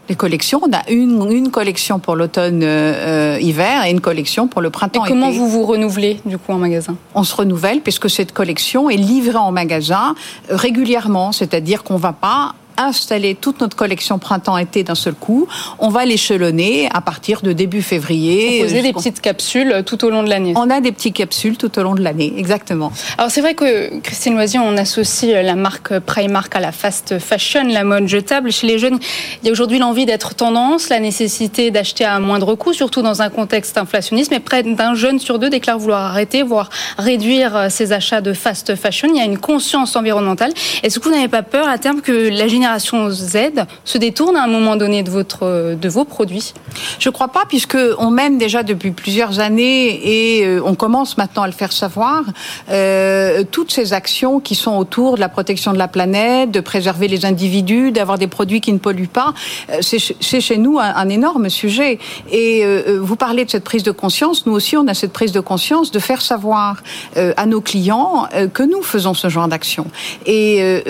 Les 0.08 0.16
collections. 0.16 0.60
On 0.62 0.72
a 0.72 0.88
une, 0.90 1.30
une 1.30 1.50
collection 1.50 1.98
pour 1.98 2.16
l'automne-hiver 2.16 3.80
euh, 3.82 3.86
et 3.86 3.90
une 3.90 4.00
collection 4.00 4.48
pour 4.48 4.60
le 4.60 4.70
printemps. 4.70 5.04
Et 5.04 5.08
comment 5.08 5.30
vous 5.30 5.48
vous 5.48 5.64
renouvelez 5.64 6.20
du 6.24 6.38
coup 6.38 6.52
en 6.52 6.58
magasin? 6.58 6.96
On 7.14 7.24
se 7.24 7.34
renouvelle 7.34 7.80
puisque 7.80 8.10
cette 8.10 8.32
collection 8.32 8.90
est 8.90 8.96
livrée 8.96 9.38
en 9.38 9.52
magasin 9.52 10.14
régulièrement, 10.48 11.32
c'est-à-dire 11.32 11.84
qu'on 11.84 11.94
ne 11.94 12.00
va 12.00 12.12
pas 12.12 12.54
installer 12.76 13.34
toute 13.34 13.60
notre 13.60 13.76
collection 13.76 14.18
printemps-été 14.18 14.82
d'un 14.84 14.94
seul 14.94 15.14
coup. 15.14 15.46
On 15.78 15.88
va 15.88 16.04
l'échelonner 16.04 16.88
à 16.92 17.00
partir 17.00 17.42
de 17.42 17.52
début 17.52 17.82
février. 17.82 18.58
Proposer 18.58 18.82
des 18.82 18.92
petites 18.92 19.20
capsules 19.20 19.82
tout 19.84 20.04
au 20.04 20.10
long 20.10 20.22
de 20.22 20.28
l'année. 20.28 20.54
On 20.56 20.70
a 20.70 20.80
des 20.80 20.92
petites 20.92 21.14
capsules 21.14 21.56
tout 21.56 21.78
au 21.78 21.82
long 21.82 21.94
de 21.94 22.02
l'année, 22.02 22.32
exactement. 22.36 22.92
Alors 23.18 23.30
c'est 23.30 23.40
vrai 23.40 23.54
que 23.54 24.00
Christine 24.00 24.34
Loisier, 24.34 24.58
on 24.58 24.76
associe 24.76 25.44
la 25.44 25.54
marque 25.54 25.98
Primark 26.00 26.54
à 26.56 26.60
la 26.60 26.72
fast 26.72 27.18
fashion, 27.18 27.64
la 27.68 27.84
mode 27.84 28.08
jetable. 28.08 28.50
Chez 28.50 28.66
les 28.66 28.78
jeunes, 28.78 28.98
il 29.42 29.46
y 29.46 29.48
a 29.50 29.52
aujourd'hui 29.52 29.78
l'envie 29.78 30.06
d'être 30.06 30.34
tendance, 30.34 30.88
la 30.88 31.00
nécessité 31.00 31.70
d'acheter 31.70 32.04
à 32.04 32.18
moindre 32.20 32.54
coût, 32.54 32.72
surtout 32.72 33.02
dans 33.02 33.22
un 33.22 33.28
contexte 33.28 33.76
inflationniste. 33.76 34.30
Mais 34.30 34.40
près 34.40 34.62
d'un 34.62 34.94
jeune 34.94 35.18
sur 35.18 35.38
deux 35.38 35.50
déclare 35.50 35.78
vouloir 35.78 36.02
arrêter, 36.02 36.42
voire 36.42 36.70
réduire 36.98 37.70
ses 37.70 37.92
achats 37.92 38.20
de 38.20 38.32
fast 38.32 38.74
fashion. 38.76 39.08
Il 39.12 39.18
y 39.18 39.20
a 39.20 39.24
une 39.24 39.38
conscience 39.38 39.94
environnementale. 39.96 40.52
Est-ce 40.82 40.98
que 40.98 41.04
vous 41.04 41.14
n'avez 41.14 41.28
pas 41.28 41.42
peur 41.42 41.68
à 41.68 41.78
terme 41.78 42.00
que 42.00 42.12
la 42.30 42.48
génération 42.48 42.61
génération 42.62 43.10
Z 43.10 43.36
se 43.84 43.98
détourne 43.98 44.36
à 44.36 44.44
un 44.44 44.46
moment 44.46 44.76
donné 44.76 45.02
de, 45.02 45.10
votre, 45.10 45.74
de 45.74 45.88
vos 45.88 46.04
produits? 46.04 46.54
Je 47.00 47.08
ne 47.08 47.12
crois 47.12 47.28
pas, 47.28 47.42
puisque 47.48 47.76
on 47.98 48.10
mène 48.10 48.38
déjà 48.38 48.62
depuis 48.62 48.92
plusieurs 48.92 49.40
années 49.40 50.38
et 50.38 50.46
euh, 50.46 50.60
on 50.64 50.74
commence 50.74 51.18
maintenant 51.18 51.42
à 51.42 51.46
le 51.48 51.52
faire 51.52 51.72
savoir, 51.72 52.22
euh, 52.70 53.42
toutes 53.50 53.72
ces 53.72 53.92
actions 53.92 54.38
qui 54.38 54.54
sont 54.54 54.76
autour 54.76 55.16
de 55.16 55.20
la 55.20 55.28
protection 55.28 55.72
de 55.72 55.78
la 55.78 55.88
planète, 55.88 56.52
de 56.52 56.60
préserver 56.60 57.08
les 57.08 57.24
individus, 57.24 57.90
d'avoir 57.90 58.16
des 58.16 58.28
produits 58.28 58.60
qui 58.60 58.72
ne 58.72 58.78
polluent 58.78 59.08
pas, 59.08 59.34
euh, 59.70 59.78
c'est 59.82 60.40
chez 60.40 60.56
nous 60.56 60.78
un, 60.78 61.08
énorme 61.08 61.50
sujet. 61.50 61.98
Et 62.30 62.64
vous 63.00 63.16
parlez 63.16 63.44
de 63.44 63.50
cette 63.50 63.64
prise 63.64 63.82
de 63.82 63.90
conscience, 63.90 64.46
nous 64.46 64.52
aussi 64.52 64.76
on 64.76 64.86
a 64.86 64.94
cette 64.94 65.12
prise 65.12 65.32
de 65.32 65.40
conscience 65.40 65.90
de 65.90 65.98
faire 65.98 66.22
savoir 66.22 66.82
à 67.16 67.46
nos 67.46 67.60
clients 67.60 68.28
que 68.54 68.62
nous 68.62 68.82
faisons 68.82 69.14
ce 69.14 69.28
genre 69.28 69.48
d'action. 69.48 69.86
Et 70.26 70.82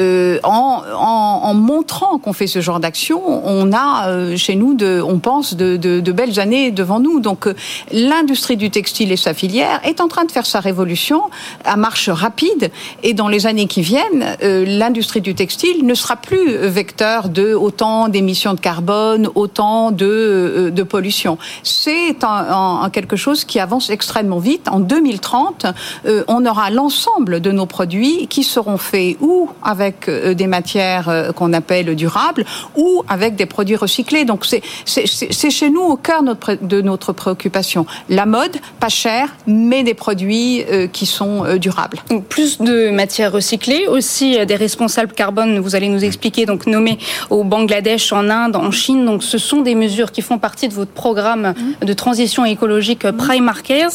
en 0.44 1.54
montrant 1.62 2.18
qu'on 2.18 2.32
fait 2.32 2.46
ce 2.46 2.60
genre 2.60 2.80
d'action, 2.80 3.22
on 3.46 3.72
a 3.72 4.08
euh, 4.08 4.36
chez 4.36 4.56
nous, 4.56 4.74
de, 4.74 5.00
on 5.00 5.18
pense, 5.18 5.54
de, 5.54 6.12
belles 6.12 6.40
années 6.40 6.70
devant 6.70 7.00
nous. 7.00 7.20
Donc 7.20 7.46
euh, 7.46 7.54
l'industrie 7.92 8.56
du 8.56 8.70
textile 8.70 9.12
et 9.12 9.16
sa 9.16 9.32
filière 9.32 9.80
est 9.84 10.00
en 10.00 10.08
train 10.08 10.24
de 10.24 10.32
faire 10.32 10.44
sa 10.44 10.60
révolution 10.60 11.22
à 11.64 11.76
marche 11.76 12.08
rapide. 12.10 12.70
Et 13.02 13.14
dans 13.14 13.28
les 13.28 13.46
années 13.46 13.66
qui 13.66 13.82
viennent, 13.82 14.36
euh, 14.42 14.64
l'industrie 14.66 15.20
du 15.20 15.34
textile 15.34 15.86
ne 15.86 15.94
sera 15.94 16.16
plus 16.16 16.56
vecteur 16.56 17.28
de 17.28 17.54
autant 17.54 18.08
d'émissions 18.08 18.54
de 18.54 18.60
carbone, 18.60 19.28
autant 19.34 19.92
de, 19.92 20.70
pollution. 20.88 21.38
C'est 21.62 22.16
quelque 22.92 23.14
chose 23.14 23.44
qui 23.44 23.60
avance 23.60 23.88
extrêmement 23.88 24.40
vite. 24.40 24.68
En 24.68 24.80
2030, 24.80 25.66
on 26.26 26.44
aura 26.44 26.70
l'ensemble 26.70 27.40
de 27.40 27.52
nos 27.52 27.66
produits 27.66 28.26
qui 28.26 28.42
seront 28.42 28.78
faits 28.78 29.16
ou 29.20 29.48
avec 29.62 30.10
des 30.10 30.46
matières 30.48 31.30
qu'on 31.36 31.51
appelle 31.52 31.94
durable, 31.94 32.44
ou 32.76 33.02
avec 33.08 33.36
des 33.36 33.46
produits 33.46 33.76
recyclés. 33.76 34.24
Donc 34.24 34.46
c'est 34.84 35.50
chez 35.50 35.70
nous 35.70 35.82
au 35.82 35.96
cœur 35.96 36.22
de 36.22 36.80
notre 36.80 37.12
préoccupation. 37.12 37.86
La 38.08 38.26
mode, 38.26 38.56
pas 38.80 38.88
cher, 38.88 39.28
mais 39.46 39.82
des 39.82 39.94
produits 39.94 40.64
euh, 40.70 40.86
qui 40.86 41.06
sont 41.06 41.44
euh, 41.44 41.58
durables. 41.58 41.98
Donc 42.10 42.24
plus 42.24 42.58
de 42.58 42.90
matières 42.90 43.32
recyclées, 43.32 43.86
aussi 43.86 44.38
euh, 44.38 44.44
des 44.44 44.56
responsables 44.56 45.12
carbone, 45.12 45.58
vous 45.58 45.74
allez 45.74 45.88
nous 45.88 46.04
expliquer, 46.04 46.46
donc 46.46 46.66
nommés 46.66 46.98
au 47.30 47.44
Bangladesh, 47.44 48.12
en 48.12 48.28
Inde, 48.28 48.56
en 48.56 48.70
Chine. 48.70 49.04
Donc 49.04 49.22
ce 49.22 49.38
sont 49.38 49.60
des 49.60 49.74
mesures 49.74 50.12
qui 50.12 50.22
font 50.22 50.38
partie 50.38 50.68
de 50.68 50.74
votre 50.74 50.92
programme 50.92 51.54
de 51.80 51.92
transition 51.92 52.44
écologique 52.44 53.10
Primarkers. 53.10 53.92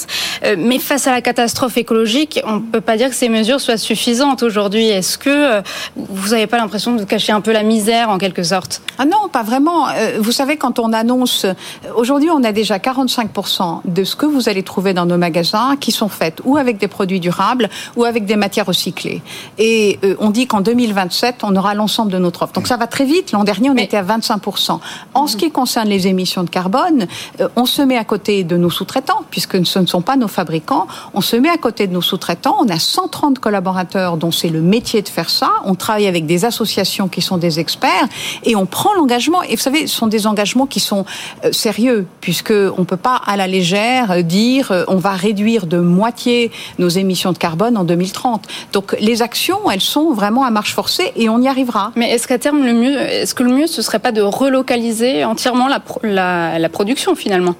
Mais 0.58 0.80
face 0.80 1.08
à 1.08 1.12
la 1.12 1.22
catastrophe 1.22 1.78
écologique, 1.78 2.40
on 2.46 2.56
ne 2.56 2.60
peut 2.60 2.82
pas 2.82 2.98
dire 2.98 3.10
que 3.10 3.16
ces 3.16 3.30
mesures 3.30 3.62
soient 3.62 3.78
suffisantes 3.78 4.44
aujourd'hui. 4.44 4.88
Est-ce 4.88 5.18
que 5.18 5.62
vous 5.96 6.30
n'avez 6.30 6.48
pas 6.48 6.58
l'impression 6.58 6.96
de 6.96 7.04
cacher 7.04 7.32
un 7.32 7.42
peu 7.42 7.47
la 7.52 7.64
misère 7.64 8.10
en 8.10 8.18
quelque 8.18 8.44
sorte 8.44 8.82
Ah 8.98 9.06
non, 9.06 9.30
pas 9.32 9.44
vraiment. 9.44 9.88
Euh, 9.90 10.18
vous 10.20 10.32
savez, 10.32 10.58
quand 10.58 10.80
on 10.80 10.94
annonce, 10.94 11.46
euh, 11.46 11.54
aujourd'hui 11.96 12.30
on 12.30 12.44
a 12.44 12.52
déjà 12.52 12.78
45% 12.78 13.82
de 13.86 14.04
ce 14.04 14.16
que 14.16 14.26
vous 14.26 14.50
allez 14.50 14.64
trouver 14.64 14.94
dans 14.94 15.06
nos 15.06 15.18
magasins 15.18 15.76
qui 15.80 15.92
sont 15.92 16.10
faites 16.10 16.42
ou 16.46 16.58
avec 16.58 16.78
des 16.78 16.88
produits 16.88 17.20
durables 17.20 17.70
ou 17.96 18.06
avec 18.06 18.26
des 18.26 18.36
matières 18.36 18.66
recyclées. 18.66 19.22
Et 19.58 20.00
euh, 20.04 20.16
on 20.20 20.30
dit 20.30 20.48
qu'en 20.48 20.62
2027, 20.62 21.44
on 21.44 21.56
aura 21.56 21.74
l'ensemble 21.74 22.12
de 22.12 22.18
notre 22.18 22.44
offre. 22.44 22.54
Donc 22.54 22.68
ça 22.68 22.78
va 22.78 22.88
très 22.88 23.06
vite. 23.06 23.32
L'an 23.32 23.44
dernier, 23.44 23.70
on 23.70 23.76
était 23.76 23.98
à 23.98 24.04
25%. 24.04 24.80
En 25.14 25.28
ce 25.28 25.38
qui 25.38 25.52
concerne 25.52 25.90
les 25.90 26.08
émissions 26.08 26.44
de 26.44 26.50
carbone, 26.50 27.08
on 27.56 27.66
se 27.66 27.82
met 27.82 27.98
à 27.98 28.04
côté 28.04 28.44
de 28.44 28.58
nos 28.58 28.70
sous-traitants, 28.70 29.24
puisque 29.30 29.66
ce 29.66 29.80
ne 29.80 29.86
sont 29.86 30.02
pas 30.02 30.16
nos 30.16 30.28
fabricants. 30.28 30.88
On 31.14 31.22
se 31.22 31.36
met 31.36 31.50
à 31.50 31.58
côté 31.58 31.88
de 31.88 31.94
nos 31.94 32.02
sous-traitants. 32.02 32.58
On 32.60 32.70
a 32.70 32.80
130 32.80 33.40
collaborateurs 33.40 34.18
dont 34.18 34.32
c'est 34.32 34.50
le 34.50 34.62
métier 34.62 35.02
de 35.02 35.10
faire 35.10 35.30
ça. 35.30 35.50
On 35.66 35.76
travaille 35.76 36.08
avec 36.08 36.26
des 36.26 36.46
associations 36.46 37.08
qui 37.08 37.22
sont 37.22 37.37
sont 37.38 37.40
des 37.40 37.60
experts, 37.60 38.08
et 38.44 38.56
on 38.56 38.66
prend 38.66 38.94
l'engagement. 38.94 39.44
Et 39.44 39.56
vous 39.56 39.62
savez, 39.62 39.88
ce 39.88 39.96
sont 39.96 40.08
des 40.08 40.28
engagements 40.28 40.66
qui 40.66 40.80
sont 40.80 41.06
euh, 41.46 41.52
sérieux, 41.52 42.08
puisque 42.22 42.54
on 42.78 42.84
peut 42.84 42.98
pas 42.98 43.22
à 43.26 43.38
la 43.38 43.48
légère 43.48 44.24
dire 44.24 44.72
euh, 44.72 44.84
on 44.88 44.98
va 44.98 45.12
réduire 45.12 45.68
de 45.68 45.78
moitié 45.78 46.52
nos 46.80 46.90
émissions 46.90 47.32
de 47.32 47.38
carbone 47.38 47.78
en 47.78 47.84
2030. 47.84 48.46
Donc 48.74 48.96
les 49.00 49.22
actions, 49.22 49.70
elles 49.72 49.82
sont 49.82 50.14
vraiment 50.14 50.44
à 50.44 50.52
marche 50.52 50.74
forcée 50.74 51.12
et 51.16 51.30
on 51.30 51.40
y 51.42 51.48
arrivera. 51.48 51.92
Mais 51.96 52.12
est-ce 52.12 52.28
qu'à 52.28 52.40
terme, 52.40 52.64
le 52.66 52.74
mieux, 52.74 52.98
est-ce 53.00 53.36
que 53.36 53.44
le 53.44 53.52
mieux, 53.52 53.68
ce 53.68 53.82
serait 53.82 54.00
pas 54.00 54.12
de 54.12 54.22
relocaliser 54.22 55.24
entièrement 55.24 55.68
la, 55.68 55.82
la, 56.04 56.60
la 56.60 56.70
production 56.70 57.16
finalement? 57.16 57.56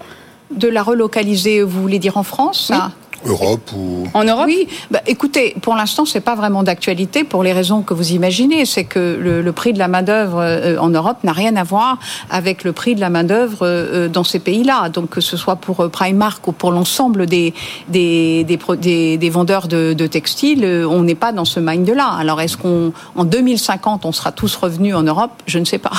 De 0.52 0.70
la 0.70 0.82
relocaliser, 0.82 1.62
vous 1.62 1.82
voulez 1.82 2.00
dire 2.00 2.18
en 2.18 2.24
France 2.24 2.72
Europe 3.26 3.72
ou 3.76 4.08
en 4.14 4.24
Europe? 4.24 4.46
Oui. 4.46 4.68
Bah, 4.92 5.02
écoutez, 5.08 5.56
pour 5.62 5.76
l'instant, 5.76 6.06
c'est 6.06 6.22
pas 6.22 6.36
vraiment 6.36 6.64
d'actualité 6.64 7.24
pour 7.24 7.44
les 7.44 7.54
raisons 7.54 7.82
que 7.82 7.94
vous 7.94 8.12
imaginez. 8.12 8.66
C'est 8.66 8.84
que 8.84 9.18
le, 9.20 9.52
prix 9.52 9.74
de 9.74 9.80
la 9.80 9.88
main 9.88 10.04
d'œuvre 10.04 10.40
euh, 10.42 10.78
en 10.78 10.90
Europe 10.90 11.24
n'a 11.24 11.32
rien 11.32 11.56
à 11.56 11.64
voir 11.64 12.00
avec 12.30 12.64
le 12.64 12.74
prix 12.74 12.96
de 12.96 13.00
la 13.00 13.10
main 13.10 13.24
d'œuvre 13.24 13.60
euh, 13.62 14.08
dans 14.08 14.24
ces 14.24 14.40
pays-là. 14.40 14.90
Donc 14.90 15.10
que 15.10 15.22
ce 15.22 15.38
soit 15.38 15.56
pour 15.56 15.82
euh, 15.82 15.90
Primark 15.90 16.48
ou 16.48 16.52
pour 16.52 16.72
l'ensemble 16.72 17.26
des 17.26 17.54
des, 17.88 18.44
des, 18.44 19.18
des, 19.18 19.30
vendeurs 19.30 19.68
de, 19.68 19.94
de 19.94 20.08
textiles, 20.08 20.66
on 20.90 21.04
n'est 21.04 21.16
pas 21.16 21.32
dans 21.32 21.46
ce 21.46 21.60
mind-là. 21.60 22.16
Alors 22.20 22.42
est-ce 22.42 22.58
qu'on 22.58 22.94
en 23.16 23.24
2050 23.24 24.06
on 24.06 24.12
sera 24.12 24.32
tous 24.32 24.56
revenus 24.56 24.96
en 24.96 25.04
Europe? 25.04 25.32
Je 25.46 25.60
ne 25.60 25.66
sais 25.66 25.80
pas. 25.80 25.92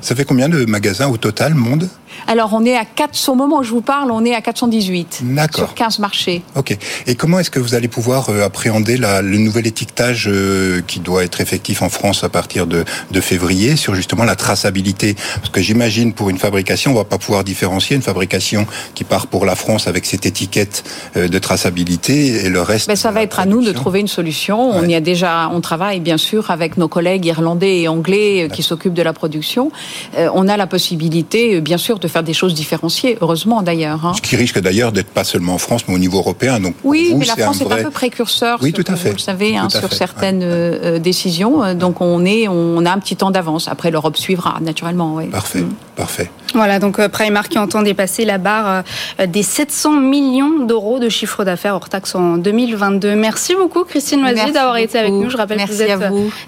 Ça 0.00 0.16
fait 0.16 0.24
combien 0.24 0.48
de 0.48 0.64
magasins 0.64 1.08
au 1.08 1.16
total, 1.16 1.54
monde? 1.54 1.88
Alors, 2.26 2.50
on 2.52 2.64
est 2.64 2.76
à 2.76 2.84
4, 2.84 3.28
au 3.28 3.34
moment 3.34 3.58
où 3.58 3.62
je 3.62 3.70
vous 3.70 3.80
parle, 3.80 4.10
on 4.10 4.24
est 4.24 4.34
à 4.34 4.40
418 4.40 5.22
sur 5.54 5.74
15 5.74 5.98
marchés. 5.98 6.42
Ok. 6.56 6.76
Et 7.06 7.14
comment 7.14 7.38
est-ce 7.38 7.50
que 7.50 7.58
vous 7.58 7.74
allez 7.74 7.88
pouvoir 7.88 8.28
euh, 8.30 8.44
appréhender 8.44 8.96
la, 8.96 9.22
le 9.22 9.38
nouvel 9.38 9.66
étiquetage 9.66 10.28
euh, 10.28 10.80
qui 10.86 11.00
doit 11.00 11.24
être 11.24 11.40
effectif 11.40 11.82
en 11.82 11.88
France 11.88 12.24
à 12.24 12.28
partir 12.28 12.66
de, 12.66 12.84
de 13.10 13.20
février 13.20 13.76
sur 13.76 13.94
justement 13.94 14.24
la 14.24 14.36
traçabilité? 14.36 15.14
Parce 15.36 15.50
que 15.50 15.60
j'imagine 15.60 16.12
pour 16.12 16.30
une 16.30 16.38
fabrication, 16.38 16.92
on 16.92 16.94
va 16.94 17.04
pas 17.04 17.18
pouvoir 17.18 17.44
différencier 17.44 17.96
une 17.96 18.02
fabrication 18.02 18.66
qui 18.94 19.04
part 19.04 19.26
pour 19.26 19.44
la 19.44 19.56
France 19.56 19.86
avec 19.86 20.06
cette 20.06 20.26
étiquette 20.26 20.84
euh, 21.16 21.28
de 21.28 21.38
traçabilité 21.38 22.44
et 22.44 22.48
le 22.48 22.62
reste. 22.62 22.88
Mais 22.88 22.96
ça 22.96 23.10
va 23.10 23.22
être 23.22 23.40
à 23.40 23.46
nous 23.46 23.62
de 23.62 23.72
trouver 23.72 24.00
une 24.00 24.08
solution. 24.08 24.70
On 24.70 24.88
y 24.88 24.94
a 24.94 25.00
déjà, 25.00 25.50
on 25.52 25.60
travaille 25.60 26.00
bien 26.00 26.18
sûr 26.18 26.50
avec 26.50 26.76
nos 26.76 26.88
collègues 26.88 27.26
irlandais 27.26 27.80
et 27.80 27.88
anglais 27.88 28.48
qui 28.52 28.62
s'occupent 28.62 28.94
de 28.94 29.02
la 29.02 29.12
production. 29.12 29.70
on 30.16 30.48
a 30.48 30.56
la 30.56 30.66
possibilité, 30.66 31.60
bien 31.60 31.78
sûr, 31.78 31.98
de 31.98 32.08
faire 32.12 32.22
des 32.22 32.32
choses 32.32 32.54
différenciées, 32.54 33.18
heureusement 33.20 33.62
d'ailleurs. 33.62 34.06
Hein. 34.06 34.12
Ce 34.14 34.22
qui 34.22 34.36
risque 34.36 34.60
d'ailleurs 34.60 34.92
d'être 34.92 35.10
pas 35.10 35.24
seulement 35.24 35.54
en 35.54 35.58
France, 35.58 35.82
mais 35.88 35.94
au 35.94 35.98
niveau 35.98 36.18
européen. 36.18 36.60
Donc 36.60 36.74
oui, 36.84 37.14
mais 37.16 37.24
la 37.24 37.36
France 37.36 37.60
est 37.60 37.72
un, 37.72 37.82
peu 37.82 37.90
précurseur, 37.90 38.58
oui, 38.62 38.72
tout 38.72 38.84
à 38.86 38.96
fait. 38.96 39.08
vous 39.08 39.16
le 39.16 39.20
savez, 39.20 39.56
hein, 39.56 39.68
sur 39.68 39.92
certaines 39.92 40.42
euh, 40.42 40.98
décisions. 40.98 41.74
Donc 41.74 42.00
on 42.00 42.24
est, 42.24 42.46
on 42.48 42.84
a 42.84 42.92
un 42.92 42.98
petit 42.98 43.16
temps 43.16 43.30
d'avance. 43.30 43.68
Après, 43.68 43.90
l'Europe 43.90 44.16
suivra 44.16 44.58
naturellement. 44.60 45.14
Oui. 45.16 45.26
Parfait, 45.26 45.60
mm. 45.60 45.74
Parfait. 45.96 46.30
Voilà, 46.54 46.78
donc 46.78 46.98
euh, 46.98 47.08
Primark 47.08 47.48
qui 47.48 47.58
entend 47.58 47.82
dépasser 47.82 48.24
la 48.24 48.38
barre 48.38 48.84
euh, 49.20 49.26
des 49.26 49.42
700 49.42 49.92
millions 49.92 50.66
d'euros 50.66 50.98
de 50.98 51.08
chiffre 51.08 51.44
d'affaires 51.44 51.74
hors 51.74 51.88
taxe 51.88 52.14
en 52.14 52.36
2022. 52.36 53.14
Merci 53.14 53.54
beaucoup 53.54 53.84
Christine 53.84 54.20
Loisy 54.20 54.52
d'avoir 54.52 54.76
été 54.76 54.98
avec 54.98 55.12
nous. 55.12 55.30
Je 55.30 55.36
rappelle 55.36 55.58
que 55.58 55.70
vous 55.70 55.82
êtes 55.82 56.00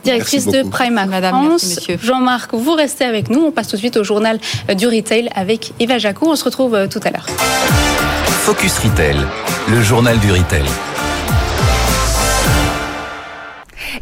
directrice 0.04 0.46
de 0.46 0.62
Primark 0.68 1.08
Madame, 1.08 1.34
France. 1.34 1.80
Jean-Marc, 2.02 2.54
vous 2.54 2.72
restez 2.72 3.04
avec 3.04 3.30
nous. 3.30 3.40
On 3.40 3.50
passe 3.50 3.68
tout 3.68 3.76
de 3.76 3.80
suite 3.80 3.96
au 3.96 4.04
journal 4.04 4.38
du 4.76 4.86
retail 4.86 5.30
avec 5.34 5.72
Eva 5.80 5.98
Jacou. 5.98 6.26
On 6.28 6.36
se 6.36 6.44
retrouve 6.44 6.74
euh, 6.74 6.86
tout 6.86 7.00
à 7.04 7.10
l'heure. 7.10 7.26
Focus 8.44 8.78
Retail, 8.78 9.16
le 9.68 9.82
journal 9.82 10.18
du 10.18 10.30
retail. 10.30 10.64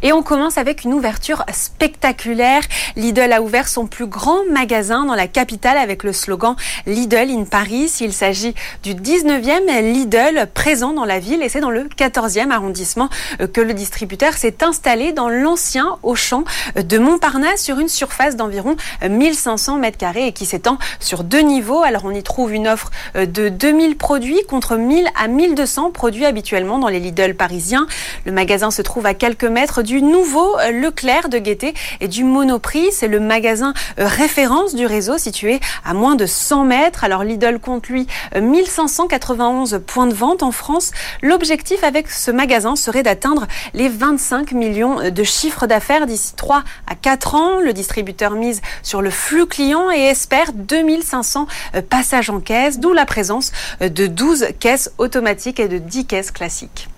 Et 0.04 0.12
on 0.12 0.22
commence 0.24 0.58
avec 0.58 0.82
une 0.82 0.94
ouverture 0.94 1.44
spectaculaire. 1.52 2.62
Lidl 2.96 3.32
a 3.32 3.40
ouvert 3.40 3.68
son 3.68 3.86
plus 3.86 4.06
grand 4.06 4.44
magasin 4.50 5.04
dans 5.04 5.14
la 5.14 5.28
capitale 5.28 5.78
avec 5.78 6.02
le 6.02 6.12
slogan 6.12 6.56
Lidl 6.86 7.30
in 7.30 7.44
Paris. 7.44 7.92
Il 8.00 8.12
s'agit 8.12 8.52
du 8.82 8.94
19e 8.94 9.92
Lidl 9.92 10.48
présent 10.52 10.92
dans 10.92 11.04
la 11.04 11.20
ville 11.20 11.40
et 11.40 11.48
c'est 11.48 11.60
dans 11.60 11.70
le 11.70 11.84
14e 11.84 12.50
arrondissement 12.50 13.10
que 13.52 13.60
le 13.60 13.74
distributeur 13.74 14.32
s'est 14.32 14.64
installé 14.64 15.12
dans 15.12 15.28
l'ancien 15.28 15.98
Auchan 16.02 16.42
de 16.74 16.98
Montparnasse 16.98 17.62
sur 17.62 17.78
une 17.78 17.88
surface 17.88 18.34
d'environ 18.34 18.74
1500 19.08 19.78
mètres 19.78 19.98
carrés 19.98 20.26
et 20.26 20.32
qui 20.32 20.46
s'étend 20.46 20.78
sur 20.98 21.22
deux 21.22 21.42
niveaux. 21.42 21.84
Alors 21.84 22.02
on 22.04 22.10
y 22.10 22.24
trouve 22.24 22.52
une 22.52 22.66
offre 22.66 22.90
de 23.14 23.48
2000 23.48 23.96
produits 23.96 24.42
contre 24.48 24.74
1000 24.76 25.06
à 25.16 25.28
1200 25.28 25.92
produits 25.92 26.26
habituellement 26.26 26.80
dans 26.80 26.88
les 26.88 26.98
Lidl 26.98 27.34
parisiens. 27.34 27.86
Le 28.26 28.32
magasin 28.32 28.72
se 28.72 28.82
trouve 28.82 29.06
à 29.06 29.14
quelques 29.14 29.44
mètres 29.44 29.82
du 29.82 29.91
nouveau 30.00 30.58
euh, 30.58 30.70
Leclerc 30.70 31.28
de 31.28 31.38
Gaieté 31.38 31.74
et 32.00 32.08
du 32.08 32.24
Monoprix. 32.24 32.92
C'est 32.92 33.08
le 33.08 33.20
magasin 33.20 33.74
euh, 33.98 34.06
référence 34.06 34.74
du 34.74 34.86
réseau 34.86 35.18
situé 35.18 35.60
à 35.84 35.94
moins 35.94 36.14
de 36.14 36.26
100 36.26 36.64
mètres. 36.64 37.04
Alors 37.04 37.24
Lidl 37.24 37.58
compte 37.58 37.88
lui 37.88 38.06
1591 38.40 39.74
euh, 39.74 39.78
points 39.78 40.06
de 40.06 40.14
vente 40.14 40.42
en 40.42 40.52
France. 40.52 40.92
L'objectif 41.22 41.84
avec 41.84 42.10
ce 42.10 42.30
magasin 42.30 42.76
serait 42.76 43.02
d'atteindre 43.02 43.46
les 43.74 43.88
25 43.88 44.52
millions 44.52 45.10
de 45.10 45.22
chiffres 45.22 45.66
d'affaires 45.66 46.06
d'ici 46.06 46.34
3 46.36 46.62
à 46.86 46.94
4 46.94 47.34
ans. 47.34 47.60
Le 47.60 47.72
distributeur 47.72 48.32
mise 48.32 48.60
sur 48.82 49.02
le 49.02 49.10
flux 49.10 49.46
client 49.46 49.90
et 49.90 50.00
espère 50.00 50.52
2500 50.52 51.46
passages 51.88 52.30
en 52.30 52.40
caisse, 52.40 52.78
d'où 52.78 52.92
la 52.92 53.06
présence 53.06 53.52
de 53.80 54.06
12 54.06 54.46
caisses 54.58 54.92
automatiques 54.98 55.60
et 55.60 55.68
de 55.68 55.78
10 55.78 56.06
caisses 56.06 56.30
classiques. 56.30 56.88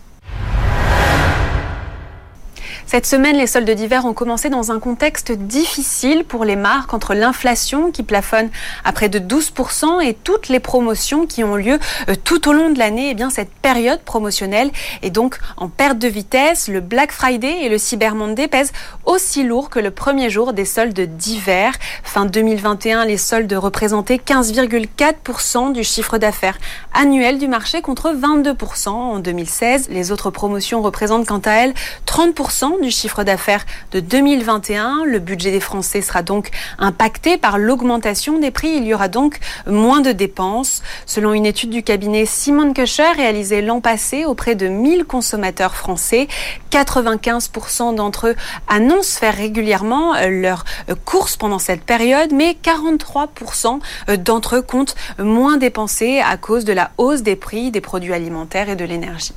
Cette 2.86 3.06
semaine, 3.06 3.36
les 3.36 3.46
soldes 3.46 3.70
d'hiver 3.70 4.04
ont 4.04 4.12
commencé 4.12 4.50
dans 4.50 4.70
un 4.70 4.78
contexte 4.78 5.32
difficile 5.32 6.24
pour 6.24 6.44
les 6.44 6.54
marques 6.54 6.92
entre 6.92 7.14
l'inflation 7.14 7.90
qui 7.90 8.02
plafonne 8.02 8.50
à 8.84 8.92
près 8.92 9.08
de 9.08 9.18
12% 9.18 10.02
et 10.04 10.14
toutes 10.14 10.48
les 10.48 10.60
promotions 10.60 11.26
qui 11.26 11.42
ont 11.42 11.56
lieu 11.56 11.78
euh, 12.08 12.14
tout 12.22 12.46
au 12.48 12.52
long 12.52 12.70
de 12.70 12.78
l'année. 12.78 13.08
Eh 13.10 13.14
bien, 13.14 13.30
cette 13.30 13.50
période 13.50 14.00
promotionnelle 14.00 14.70
est 15.02 15.10
donc 15.10 15.38
en 15.56 15.68
perte 15.68 15.98
de 15.98 16.08
vitesse. 16.08 16.68
Le 16.68 16.80
Black 16.80 17.10
Friday 17.10 17.62
et 17.62 17.68
le 17.70 17.78
Cyber 17.78 18.14
Monday 18.14 18.48
pèsent 18.48 18.72
aussi 19.06 19.44
lourd 19.44 19.70
que 19.70 19.78
le 19.78 19.90
premier 19.90 20.28
jour 20.28 20.52
des 20.52 20.66
soldes 20.66 21.00
d'hiver. 21.00 21.72
Fin 22.02 22.26
2021, 22.26 23.06
les 23.06 23.18
soldes 23.18 23.52
représentaient 23.54 24.20
15,4% 24.24 25.72
du 25.72 25.84
chiffre 25.84 26.18
d'affaires 26.18 26.58
annuel 26.92 27.38
du 27.38 27.48
marché 27.48 27.80
contre 27.80 28.14
22% 28.14 28.88
en 28.88 29.18
2016. 29.20 29.88
Les 29.88 30.12
autres 30.12 30.30
promotions 30.30 30.82
représentent 30.82 31.26
quant 31.26 31.42
à 31.44 31.52
elles 31.52 31.74
30% 32.06 32.73
du 32.80 32.90
chiffre 32.90 33.24
d'affaires 33.24 33.64
de 33.92 34.00
2021. 34.00 35.04
Le 35.04 35.18
budget 35.18 35.50
des 35.50 35.60
Français 35.60 36.02
sera 36.02 36.22
donc 36.22 36.50
impacté 36.78 37.38
par 37.38 37.58
l'augmentation 37.58 38.38
des 38.38 38.50
prix. 38.50 38.76
Il 38.76 38.84
y 38.84 38.94
aura 38.94 39.08
donc 39.08 39.38
moins 39.66 40.00
de 40.00 40.12
dépenses. 40.12 40.82
Selon 41.06 41.32
une 41.32 41.46
étude 41.46 41.70
du 41.70 41.82
cabinet 41.82 42.26
Simon 42.26 42.72
Kucher 42.72 43.12
réalisée 43.16 43.62
l'an 43.62 43.80
passé 43.80 44.24
auprès 44.24 44.54
de 44.54 44.68
1000 44.68 45.04
consommateurs 45.04 45.74
français, 45.74 46.28
95% 46.70 47.94
d'entre 47.94 48.28
eux 48.28 48.36
annoncent 48.68 49.18
faire 49.18 49.36
régulièrement 49.36 50.14
euh, 50.14 50.28
leurs 50.28 50.64
euh, 50.88 50.94
courses 51.04 51.36
pendant 51.36 51.58
cette 51.58 51.82
période, 51.82 52.32
mais 52.32 52.56
43% 52.62 53.80
euh, 54.08 54.16
d'entre 54.16 54.56
eux 54.56 54.62
comptent 54.62 54.96
moins 55.18 55.56
dépenser 55.56 56.20
à 56.20 56.36
cause 56.36 56.64
de 56.64 56.72
la 56.72 56.90
hausse 56.98 57.22
des 57.22 57.36
prix 57.36 57.70
des 57.70 57.80
produits 57.80 58.12
alimentaires 58.12 58.68
et 58.68 58.76
de 58.76 58.84
l'énergie. 58.84 59.34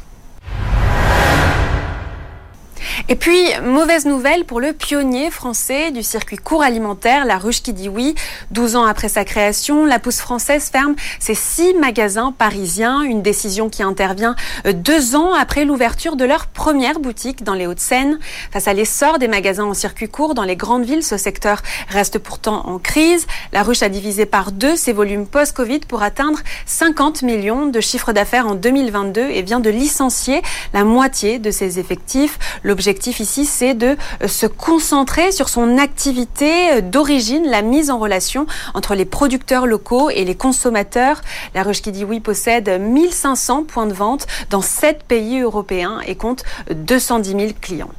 Et 3.09 3.15
puis, 3.15 3.41
mauvaise 3.63 4.05
nouvelle 4.05 4.45
pour 4.45 4.59
le 4.59 4.73
pionnier 4.73 5.29
français 5.31 5.91
du 5.91 6.03
circuit 6.03 6.37
court 6.37 6.63
alimentaire, 6.63 7.25
La 7.25 7.37
Ruche 7.37 7.61
qui 7.61 7.73
dit 7.73 7.89
oui. 7.89 8.15
12 8.51 8.75
ans 8.75 8.85
après 8.85 9.07
sa 9.09 9.23
création, 9.23 9.85
la 9.85 9.99
pousse 9.99 10.19
française 10.19 10.69
ferme 10.69 10.95
ses 11.19 11.35
six 11.35 11.73
magasins 11.73 12.33
parisiens, 12.37 13.01
une 13.01 13.21
décision 13.21 13.69
qui 13.69 13.83
intervient 13.83 14.35
euh, 14.65 14.73
deux 14.73 15.15
ans 15.15 15.33
après 15.33 15.63
l'ouverture 15.63 16.15
de 16.15 16.25
leur 16.25 16.47
première 16.47 16.99
boutique 16.99 17.43
dans 17.43 17.53
les 17.53 17.67
Hauts-de-Seine. 17.67 18.19
Face 18.51 18.67
à 18.67 18.73
l'essor 18.73 19.19
des 19.19 19.27
magasins 19.27 19.65
en 19.65 19.73
circuit 19.73 20.09
court 20.09 20.33
dans 20.33 20.43
les 20.43 20.55
grandes 20.55 20.85
villes, 20.85 21.03
ce 21.03 21.17
secteur 21.17 21.61
reste 21.89 22.19
pourtant 22.19 22.67
en 22.67 22.79
crise. 22.79 23.27
La 23.53 23.63
Ruche 23.63 23.83
a 23.83 23.89
divisé 23.89 24.25
par 24.25 24.51
deux 24.51 24.75
ses 24.75 24.93
volumes 24.93 25.27
post-Covid 25.27 25.79
pour 25.79 26.03
atteindre 26.03 26.39
50 26.65 27.21
millions 27.21 27.67
de 27.67 27.79
chiffres 27.79 28.11
d'affaires 28.11 28.47
en 28.47 28.55
2022 28.55 29.21
et 29.21 29.41
vient 29.43 29.59
de 29.59 29.69
licencier 29.69 30.41
la 30.73 30.83
moitié 30.83 31.39
de 31.39 31.51
ses 31.51 31.79
effectifs. 31.79 32.39
L'objectif 32.87 33.19
ici, 33.19 33.45
c'est 33.45 33.73
de 33.73 33.97
euh, 34.23 34.29
se 34.29 34.45
concentrer 34.45 35.33
sur 35.33 35.49
son 35.49 35.77
activité 35.77 36.71
euh, 36.71 36.79
d'origine, 36.79 37.45
la 37.45 37.61
mise 37.61 37.89
en 37.89 37.97
relation 37.97 38.47
entre 38.75 38.95
les 38.95 39.03
producteurs 39.03 39.67
locaux 39.67 40.09
et 40.09 40.23
les 40.23 40.35
consommateurs. 40.35 41.19
La 41.53 41.63
Ruche 41.63 41.81
qui 41.81 41.91
dit 41.91 42.05
oui 42.05 42.21
possède 42.21 42.69
1500 42.79 43.65
points 43.65 43.87
de 43.87 43.93
vente 43.93 44.25
dans 44.51 44.61
7 44.61 45.03
pays 45.03 45.41
européens 45.41 45.99
et 46.07 46.15
compte 46.15 46.45
210 46.73 47.29
000 47.31 47.43
clients. 47.59 47.91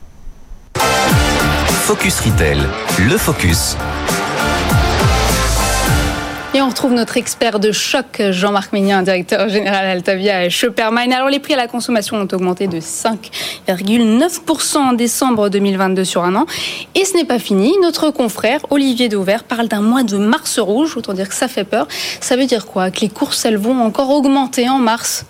Focus 1.84 2.20
Retail, 2.20 2.62
le 2.98 3.18
focus 3.18 3.76
On 6.60 6.68
retrouve 6.68 6.92
notre 6.92 7.16
expert 7.16 7.60
de 7.60 7.70
choc, 7.70 8.20
Jean-Marc 8.30 8.72
Mignon, 8.72 9.02
directeur 9.02 9.48
général 9.48 9.86
Altavia 9.86 10.48
Shoppermine. 10.48 11.12
Alors 11.12 11.28
les 11.28 11.38
prix 11.38 11.54
à 11.54 11.56
la 11.56 11.68
consommation 11.68 12.16
ont 12.16 12.26
augmenté 12.32 12.66
de 12.66 12.80
5,9% 12.80 14.76
en 14.78 14.92
décembre 14.92 15.50
2022 15.50 16.04
sur 16.04 16.24
un 16.24 16.34
an. 16.34 16.46
Et 16.96 17.04
ce 17.04 17.14
n'est 17.14 17.24
pas 17.24 17.38
fini. 17.38 17.74
Notre 17.80 18.10
confrère 18.10 18.60
Olivier 18.70 19.08
Dauvert 19.08 19.44
parle 19.44 19.68
d'un 19.68 19.82
mois 19.82 20.02
de 20.02 20.16
mars 20.18 20.58
rouge. 20.58 20.96
Autant 20.96 21.12
dire 21.12 21.28
que 21.28 21.34
ça 21.34 21.46
fait 21.46 21.64
peur. 21.64 21.86
Ça 22.20 22.34
veut 22.36 22.46
dire 22.46 22.66
quoi? 22.66 22.90
Que 22.90 23.00
les 23.00 23.08
courses, 23.08 23.44
elles 23.44 23.58
vont 23.58 23.80
encore 23.80 24.10
augmenter 24.10 24.68
en 24.68 24.78
mars? 24.78 25.26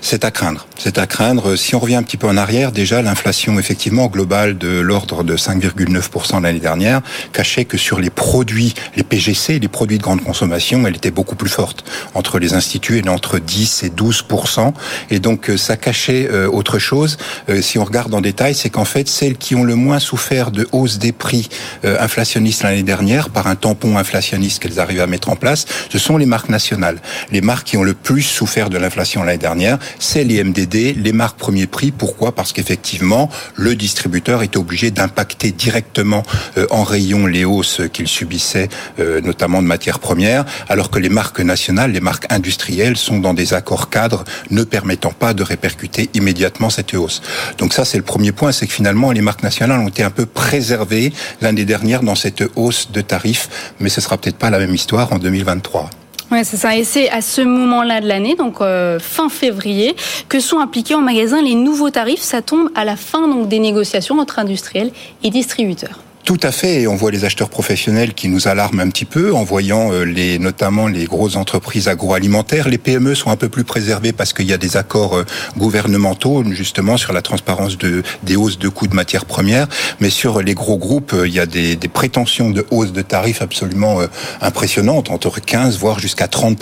C'est 0.00 0.24
à 0.24 0.30
craindre. 0.30 0.66
C'est 0.78 0.98
à 0.98 1.06
craindre. 1.06 1.56
Si 1.56 1.74
on 1.74 1.78
revient 1.78 1.96
un 1.96 2.02
petit 2.02 2.18
peu 2.18 2.26
en 2.26 2.36
arrière, 2.36 2.70
déjà 2.70 3.00
l'inflation 3.00 3.58
effectivement 3.58 4.08
globale 4.08 4.58
de 4.58 4.78
l'ordre 4.80 5.24
de 5.24 5.34
5,9% 5.34 6.42
l'année 6.42 6.60
dernière 6.60 7.00
cachait 7.32 7.64
que 7.64 7.78
sur 7.78 7.98
les 7.98 8.10
produits, 8.10 8.74
les 8.94 9.02
PGC, 9.02 9.58
les 9.58 9.68
produits 9.68 9.96
de 9.96 10.02
grande 10.02 10.22
consommation, 10.22 10.86
elle 10.86 10.96
était 10.96 11.10
beaucoup 11.10 11.34
plus 11.34 11.48
forte. 11.48 11.84
Entre 12.14 12.38
les 12.38 12.52
instituts, 12.52 12.98
elle 12.98 13.06
est 13.06 13.10
entre 13.10 13.38
10 13.38 13.84
et 13.84 13.88
12%. 13.88 14.74
Et 15.10 15.18
donc 15.18 15.48
euh, 15.48 15.56
ça 15.56 15.78
cachait 15.78 16.28
euh, 16.30 16.46
autre 16.46 16.78
chose. 16.78 17.16
Euh, 17.48 17.62
si 17.62 17.78
on 17.78 17.84
regarde 17.84 18.12
en 18.12 18.20
détail, 18.20 18.54
c'est 18.54 18.70
qu'en 18.70 18.84
fait 18.84 19.08
celles 19.08 19.38
qui 19.38 19.54
ont 19.54 19.64
le 19.64 19.76
moins 19.76 19.98
souffert 19.98 20.50
de 20.50 20.68
hausse 20.72 20.98
des 20.98 21.12
prix 21.12 21.48
inflationnistes 21.84 22.62
l'année 22.62 22.82
dernière 22.82 23.30
par 23.30 23.46
un 23.46 23.54
tampon 23.54 23.96
inflationniste 23.96 24.62
qu'elles 24.62 24.80
arrivent 24.80 25.00
à 25.00 25.06
mettre 25.06 25.30
en 25.30 25.36
place, 25.36 25.64
ce 25.90 25.98
sont 25.98 26.18
les 26.18 26.26
marques 26.26 26.48
nationales. 26.48 27.00
Les 27.32 27.40
marques 27.40 27.68
qui 27.68 27.76
ont 27.76 27.82
le 27.82 27.94
plus 27.94 28.22
souffert 28.22 28.68
de 28.68 28.76
l'inflation 28.76 29.22
l'année 29.22 29.38
dernière, 29.38 29.78
c'est 29.98 30.24
les 30.24 30.40
Les 30.72 31.12
marques 31.12 31.38
premier 31.38 31.66
prix. 31.66 31.90
Pourquoi? 31.90 32.32
Parce 32.32 32.52
qu'effectivement, 32.52 33.30
le 33.54 33.74
distributeur 33.76 34.42
est 34.42 34.56
obligé 34.56 34.90
d'impacter 34.90 35.52
directement 35.52 36.22
euh, 36.58 36.66
en 36.70 36.82
rayon 36.82 37.26
les 37.26 37.44
hausses 37.44 37.82
qu'il 37.92 38.08
subissait, 38.08 38.68
euh, 38.98 39.20
notamment 39.20 39.62
de 39.62 39.66
matières 39.66 39.98
premières, 39.98 40.44
alors 40.68 40.90
que 40.90 40.98
les 40.98 41.08
marques 41.08 41.40
nationales, 41.40 41.92
les 41.92 42.00
marques 42.00 42.26
industrielles 42.30 42.96
sont 42.96 43.18
dans 43.18 43.34
des 43.34 43.54
accords 43.54 43.90
cadres 43.90 44.24
ne 44.50 44.64
permettant 44.64 45.12
pas 45.12 45.34
de 45.34 45.42
répercuter 45.42 46.10
immédiatement 46.14 46.70
cette 46.70 46.94
hausse. 46.94 47.22
Donc 47.58 47.72
ça, 47.72 47.84
c'est 47.84 47.98
le 47.98 48.04
premier 48.04 48.32
point, 48.32 48.52
c'est 48.52 48.66
que 48.66 48.72
finalement, 48.72 49.12
les 49.12 49.20
marques 49.20 49.42
nationales 49.42 49.80
ont 49.80 49.88
été 49.88 50.02
un 50.02 50.10
peu 50.10 50.26
préservées 50.26 51.12
l'année 51.40 51.64
dernière 51.64 52.02
dans 52.02 52.16
cette 52.16 52.42
hausse 52.56 52.90
de 52.92 53.00
tarifs, 53.00 53.48
mais 53.80 53.88
ce 53.88 54.00
sera 54.00 54.18
peut-être 54.18 54.38
pas 54.38 54.50
la 54.50 54.58
même 54.58 54.74
histoire 54.74 55.12
en 55.12 55.18
2023. 55.18 55.90
Oui, 56.32 56.44
c'est 56.44 56.56
ça. 56.56 56.76
Et 56.76 56.82
c'est 56.82 57.08
à 57.10 57.20
ce 57.20 57.40
moment-là 57.40 58.00
de 58.00 58.08
l'année, 58.08 58.34
donc 58.34 58.60
euh, 58.60 58.98
fin 58.98 59.28
février, 59.28 59.94
que 60.28 60.40
sont 60.40 60.58
appliqués 60.58 60.94
en 60.94 61.00
magasin 61.00 61.40
les 61.40 61.54
nouveaux 61.54 61.90
tarifs. 61.90 62.20
Ça 62.20 62.42
tombe 62.42 62.68
à 62.74 62.84
la 62.84 62.96
fin 62.96 63.28
donc 63.28 63.48
des 63.48 63.60
négociations 63.60 64.18
entre 64.18 64.40
industriels 64.40 64.90
et 65.22 65.30
distributeurs. 65.30 66.00
Tout 66.26 66.40
à 66.42 66.50
fait, 66.50 66.80
et 66.80 66.88
on 66.88 66.96
voit 66.96 67.12
les 67.12 67.24
acheteurs 67.24 67.48
professionnels 67.48 68.12
qui 68.12 68.26
nous 68.26 68.48
alarment 68.48 68.80
un 68.80 68.88
petit 68.88 69.04
peu 69.04 69.32
en 69.32 69.44
voyant 69.44 69.92
euh, 69.92 70.02
les, 70.02 70.40
notamment 70.40 70.88
les 70.88 71.04
grosses 71.04 71.36
entreprises 71.36 71.86
agroalimentaires. 71.86 72.68
Les 72.68 72.78
PME 72.78 73.14
sont 73.14 73.30
un 73.30 73.36
peu 73.36 73.48
plus 73.48 73.62
préservées 73.62 74.12
parce 74.12 74.32
qu'il 74.32 74.46
y 74.46 74.52
a 74.52 74.58
des 74.58 74.76
accords 74.76 75.18
euh, 75.18 75.24
gouvernementaux 75.56 76.42
justement 76.50 76.96
sur 76.96 77.12
la 77.12 77.22
transparence 77.22 77.78
de, 77.78 78.02
des 78.24 78.34
hausses 78.34 78.58
de 78.58 78.68
coûts 78.68 78.88
de 78.88 78.96
matières 78.96 79.24
premières, 79.24 79.68
mais 80.00 80.10
sur 80.10 80.42
les 80.42 80.54
gros 80.54 80.78
groupes, 80.78 81.12
euh, 81.12 81.28
il 81.28 81.32
y 81.32 81.38
a 81.38 81.46
des, 81.46 81.76
des 81.76 81.86
prétentions 81.86 82.50
de 82.50 82.66
hausse 82.72 82.92
de 82.92 83.02
tarifs 83.02 83.40
absolument 83.40 84.00
impressionnantes, 84.40 85.12
entre 85.12 85.40
15 85.40 85.78
voire 85.78 86.00
jusqu'à 86.00 86.26
30 86.26 86.58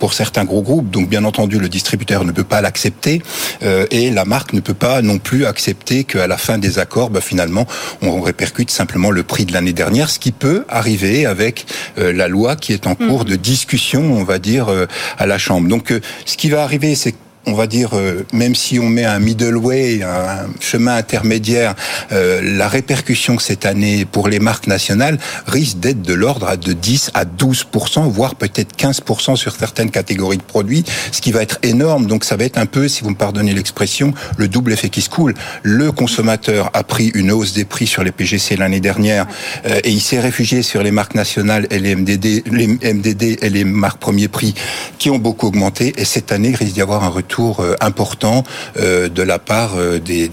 pour 0.00 0.12
certains 0.12 0.44
gros 0.44 0.62
groupes. 0.62 0.90
Donc 0.90 1.08
bien 1.08 1.22
entendu, 1.22 1.60
le 1.60 1.68
distributeur 1.68 2.24
ne 2.24 2.32
peut 2.32 2.42
pas 2.42 2.60
l'accepter 2.60 3.22
et 3.62 4.10
la 4.10 4.24
marque 4.24 4.54
ne 4.54 4.60
peut 4.60 4.74
pas 4.74 5.02
non 5.02 5.18
plus 5.18 5.46
accepter 5.46 6.02
qu'à 6.02 6.26
la 6.26 6.36
fin 6.36 6.58
des 6.58 6.80
accords, 6.80 7.10
bah, 7.10 7.20
finalement, 7.20 7.66
on 8.02 8.20
répercute 8.20 8.70
simplement 8.70 8.87
simplement 8.88 9.10
le 9.10 9.22
prix 9.22 9.44
de 9.44 9.52
l'année 9.52 9.74
dernière, 9.74 10.08
ce 10.08 10.18
qui 10.18 10.32
peut 10.32 10.64
arriver 10.66 11.26
avec 11.26 11.66
euh, 11.98 12.10
la 12.10 12.26
loi 12.26 12.56
qui 12.56 12.72
est 12.72 12.86
en 12.86 12.94
cours 12.94 13.20
mm. 13.20 13.28
de 13.28 13.36
discussion, 13.36 14.14
on 14.14 14.24
va 14.24 14.38
dire, 14.38 14.70
euh, 14.70 14.86
à 15.18 15.26
la 15.26 15.36
Chambre. 15.36 15.68
Donc, 15.68 15.92
euh, 15.92 16.00
ce 16.24 16.38
qui 16.38 16.48
va 16.48 16.62
arriver, 16.62 16.94
c'est 16.94 17.14
on 17.48 17.54
va 17.54 17.66
dire, 17.66 17.90
euh, 17.94 18.24
même 18.32 18.54
si 18.54 18.78
on 18.78 18.88
met 18.88 19.04
un 19.04 19.18
middle 19.18 19.56
way, 19.56 20.02
un 20.02 20.46
chemin 20.60 20.96
intermédiaire, 20.96 21.74
euh, 22.12 22.40
la 22.42 22.68
répercussion 22.68 23.38
cette 23.38 23.64
année 23.64 24.04
pour 24.04 24.28
les 24.28 24.38
marques 24.38 24.66
nationales 24.66 25.18
risque 25.46 25.78
d'être 25.78 26.02
de 26.02 26.14
l'ordre 26.14 26.56
de 26.56 26.72
10 26.72 27.10
à 27.14 27.24
12% 27.24 28.08
voire 28.10 28.34
peut-être 28.34 28.76
15% 28.76 29.36
sur 29.36 29.54
certaines 29.54 29.90
catégories 29.90 30.36
de 30.36 30.42
produits, 30.42 30.84
ce 31.10 31.20
qui 31.20 31.32
va 31.32 31.42
être 31.42 31.58
énorme. 31.62 32.06
Donc 32.06 32.24
ça 32.24 32.36
va 32.36 32.44
être 32.44 32.58
un 32.58 32.66
peu, 32.66 32.86
si 32.88 33.02
vous 33.02 33.10
me 33.10 33.16
pardonnez 33.16 33.54
l'expression, 33.54 34.12
le 34.36 34.48
double 34.48 34.72
effet 34.72 34.90
qui 34.90 35.00
se 35.00 35.08
coule. 35.08 35.34
Le 35.62 35.90
consommateur 35.90 36.70
a 36.74 36.84
pris 36.84 37.08
une 37.14 37.32
hausse 37.32 37.54
des 37.54 37.64
prix 37.64 37.86
sur 37.86 38.04
les 38.04 38.12
PGC 38.12 38.56
l'année 38.56 38.80
dernière 38.80 39.26
euh, 39.66 39.80
et 39.84 39.90
il 39.90 40.00
s'est 40.00 40.20
réfugié 40.20 40.62
sur 40.62 40.82
les 40.82 40.90
marques 40.90 41.14
nationales 41.14 41.66
et 41.70 41.78
les 41.78 41.94
MDD, 41.94 42.42
les 42.52 42.66
MDD 42.66 43.38
et 43.42 43.50
les 43.50 43.64
marques 43.64 44.00
premier 44.00 44.28
prix 44.28 44.54
qui 44.98 45.08
ont 45.08 45.18
beaucoup 45.18 45.46
augmenté. 45.46 45.94
Et 45.96 46.04
cette 46.04 46.30
année, 46.32 46.54
risque 46.54 46.74
d'y 46.74 46.82
avoir 46.82 47.04
un 47.04 47.08
retour 47.08 47.37
euh, 47.38 47.74
important 47.80 48.44
euh, 48.78 49.08
de 49.08 49.22
la 49.22 49.38
part 49.38 49.72
euh, 49.76 49.98
des, 49.98 50.28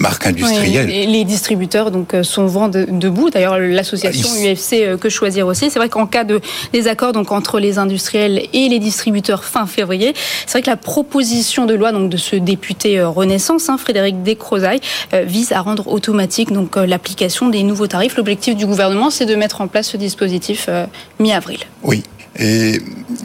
marques 0.00 0.26
industrielles. 0.26 0.88
les 0.88 1.24
distributeurs 1.24 1.90
donc 1.90 2.14
sont 2.22 2.46
vent 2.46 2.68
debout. 2.68 3.30
D'ailleurs, 3.30 3.58
l'association 3.58 4.28
UFC 4.28 4.98
que 4.98 5.08
choisir 5.08 5.46
aussi. 5.46 5.70
C'est 5.70 5.78
vrai 5.78 5.88
qu'en 5.88 6.06
cas 6.06 6.24
de 6.24 6.40
désaccord 6.72 7.12
donc 7.12 7.30
entre 7.30 7.60
les 7.60 7.78
industriels 7.78 8.48
et 8.52 8.68
les 8.68 8.78
distributeurs 8.78 9.44
fin 9.44 9.66
février, 9.66 10.14
c'est 10.46 10.52
vrai 10.52 10.62
que 10.62 10.70
la 10.70 10.76
proposition 10.76 11.66
de 11.66 11.74
loi 11.74 11.92
donc 11.92 12.10
de 12.10 12.16
ce 12.16 12.36
député 12.36 13.02
Renaissance, 13.02 13.68
hein, 13.68 13.78
Frédéric 13.78 14.22
Descrozaille, 14.22 14.80
vise 15.24 15.52
à 15.52 15.60
rendre 15.60 15.88
automatique 15.88 16.52
donc 16.52 16.76
l'application 16.76 17.48
des 17.48 17.62
nouveaux 17.62 17.86
tarifs. 17.86 18.16
L'objectif 18.16 18.56
du 18.56 18.66
gouvernement, 18.66 19.10
c'est 19.10 19.26
de 19.26 19.34
mettre 19.34 19.60
en 19.60 19.68
place 19.68 19.88
ce 19.88 19.96
dispositif 19.96 20.68
mi-avril. 21.20 21.60
Oui, 21.82 22.02
et 22.38 22.80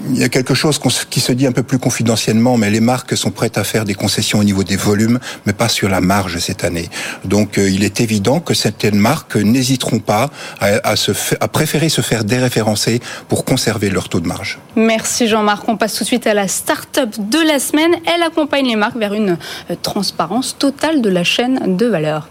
il 0.10 0.18
y 0.18 0.24
a 0.24 0.30
quelque 0.30 0.54
chose 0.54 0.80
qui 1.10 1.20
se 1.20 1.32
dit 1.32 1.48
un 1.48 1.52
peu 1.52 1.64
plus 1.64 1.80
confidentiellement, 1.80 2.58
mais 2.58 2.70
les 2.70 2.80
marques 2.80 3.16
sont 3.16 3.32
prêtes 3.32 3.58
à 3.58 3.64
faire 3.64 3.86
des 3.86 3.94
concessions 3.94 4.40
au 4.40 4.44
niveau 4.44 4.64
des 4.64 4.76
volumes, 4.76 5.20
mais 5.46 5.54
pas 5.54 5.70
sur 5.70 5.90
la 5.90 6.02
marge 6.02 6.40
cette 6.40 6.64
année. 6.64 6.90
Donc 7.24 7.58
euh, 7.58 7.70
il 7.70 7.84
est 7.84 8.02
évident 8.02 8.40
que 8.40 8.54
certaines 8.54 8.98
marques 8.98 9.36
n'hésiteront 9.36 10.00
pas 10.00 10.30
à, 10.60 10.96
se 10.96 11.12
à 11.40 11.48
préférer 11.48 11.90
se 11.90 12.02
faire 12.02 12.24
déréférencer 12.24 13.00
pour 13.30 13.46
conserver 13.46 13.90
leur 13.90 14.10
taux 14.10 14.20
de 14.20 14.28
marge. 14.28 14.60
Merci 14.76 15.28
Jean-Marc. 15.28 15.68
On 15.68 15.78
passe 15.78 15.96
tout 15.96 16.04
de 16.04 16.08
suite 16.08 16.28
à 16.28 16.34
la 16.34 16.48
start-up 16.48 17.10
de 17.18 17.40
la 17.40 17.60
semaine. 17.60 17.96
Elle 18.06 18.24
accompagne 18.24 18.68
les 18.68 18.76
marques 18.76 18.98
vers 18.98 19.14
une 19.14 19.38
euh, 19.72 19.76
transparence 19.82 20.58
totale 20.58 21.02
de 21.02 21.10
la 21.10 21.24
chaîne 21.24 21.78
de 21.78 21.86
valeur. 21.86 22.30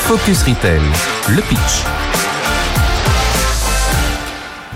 Focus 0.00 0.42
Retail, 0.42 0.80
le 1.28 1.40
pitch. 1.42 2.31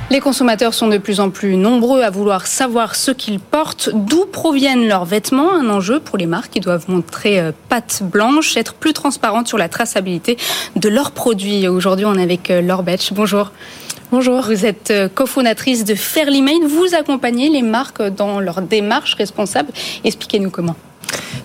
Les 0.09 0.21
consommateurs 0.21 0.73
sont 0.73 0.87
de 0.87 0.99
plus 0.99 1.19
en 1.19 1.31
plus 1.31 1.57
nombreux 1.57 2.03
à 2.03 2.11
vouloir 2.11 2.47
savoir 2.47 2.95
ce 2.95 3.11
qu'ils 3.11 3.40
portent, 3.40 3.90
d'où 3.92 4.25
proviennent 4.25 4.87
leurs 4.87 5.05
vêtements, 5.05 5.53
un 5.53 5.69
enjeu 5.69 5.99
pour 5.99 6.16
les 6.16 6.27
marques 6.27 6.53
qui 6.53 6.61
doivent 6.61 6.85
montrer 6.88 7.40
euh, 7.40 7.51
patte 7.69 8.05
blanche, 8.05 8.57
être 8.57 8.75
plus 8.75 8.92
transparentes 8.92 9.49
sur 9.49 9.59
la 9.59 9.69
traçabilité 9.69 10.37
de 10.77 10.88
leurs 10.88 11.11
produits. 11.11 11.66
Aujourd'hui, 11.66 12.05
on 12.05 12.14
est 12.14 12.23
avec 12.23 12.53
euh, 12.53 12.61
Laure 12.62 12.85
Betch. 12.85 13.12
Bonjour. 13.12 13.51
Bonjour. 14.12 14.42
Vous 14.42 14.64
êtes 14.64 14.92
euh, 14.92 15.09
cofondatrice 15.09 15.85
de 15.85 15.97
Fairly 15.97 16.40
Made. 16.40 16.62
Vous 16.69 16.95
accompagnez 16.95 17.49
les 17.49 17.62
marques 17.62 18.01
dans 18.01 18.38
leur 18.38 18.62
démarche 18.62 19.14
responsable. 19.14 19.73
Expliquez-nous 20.05 20.51
comment. 20.51 20.77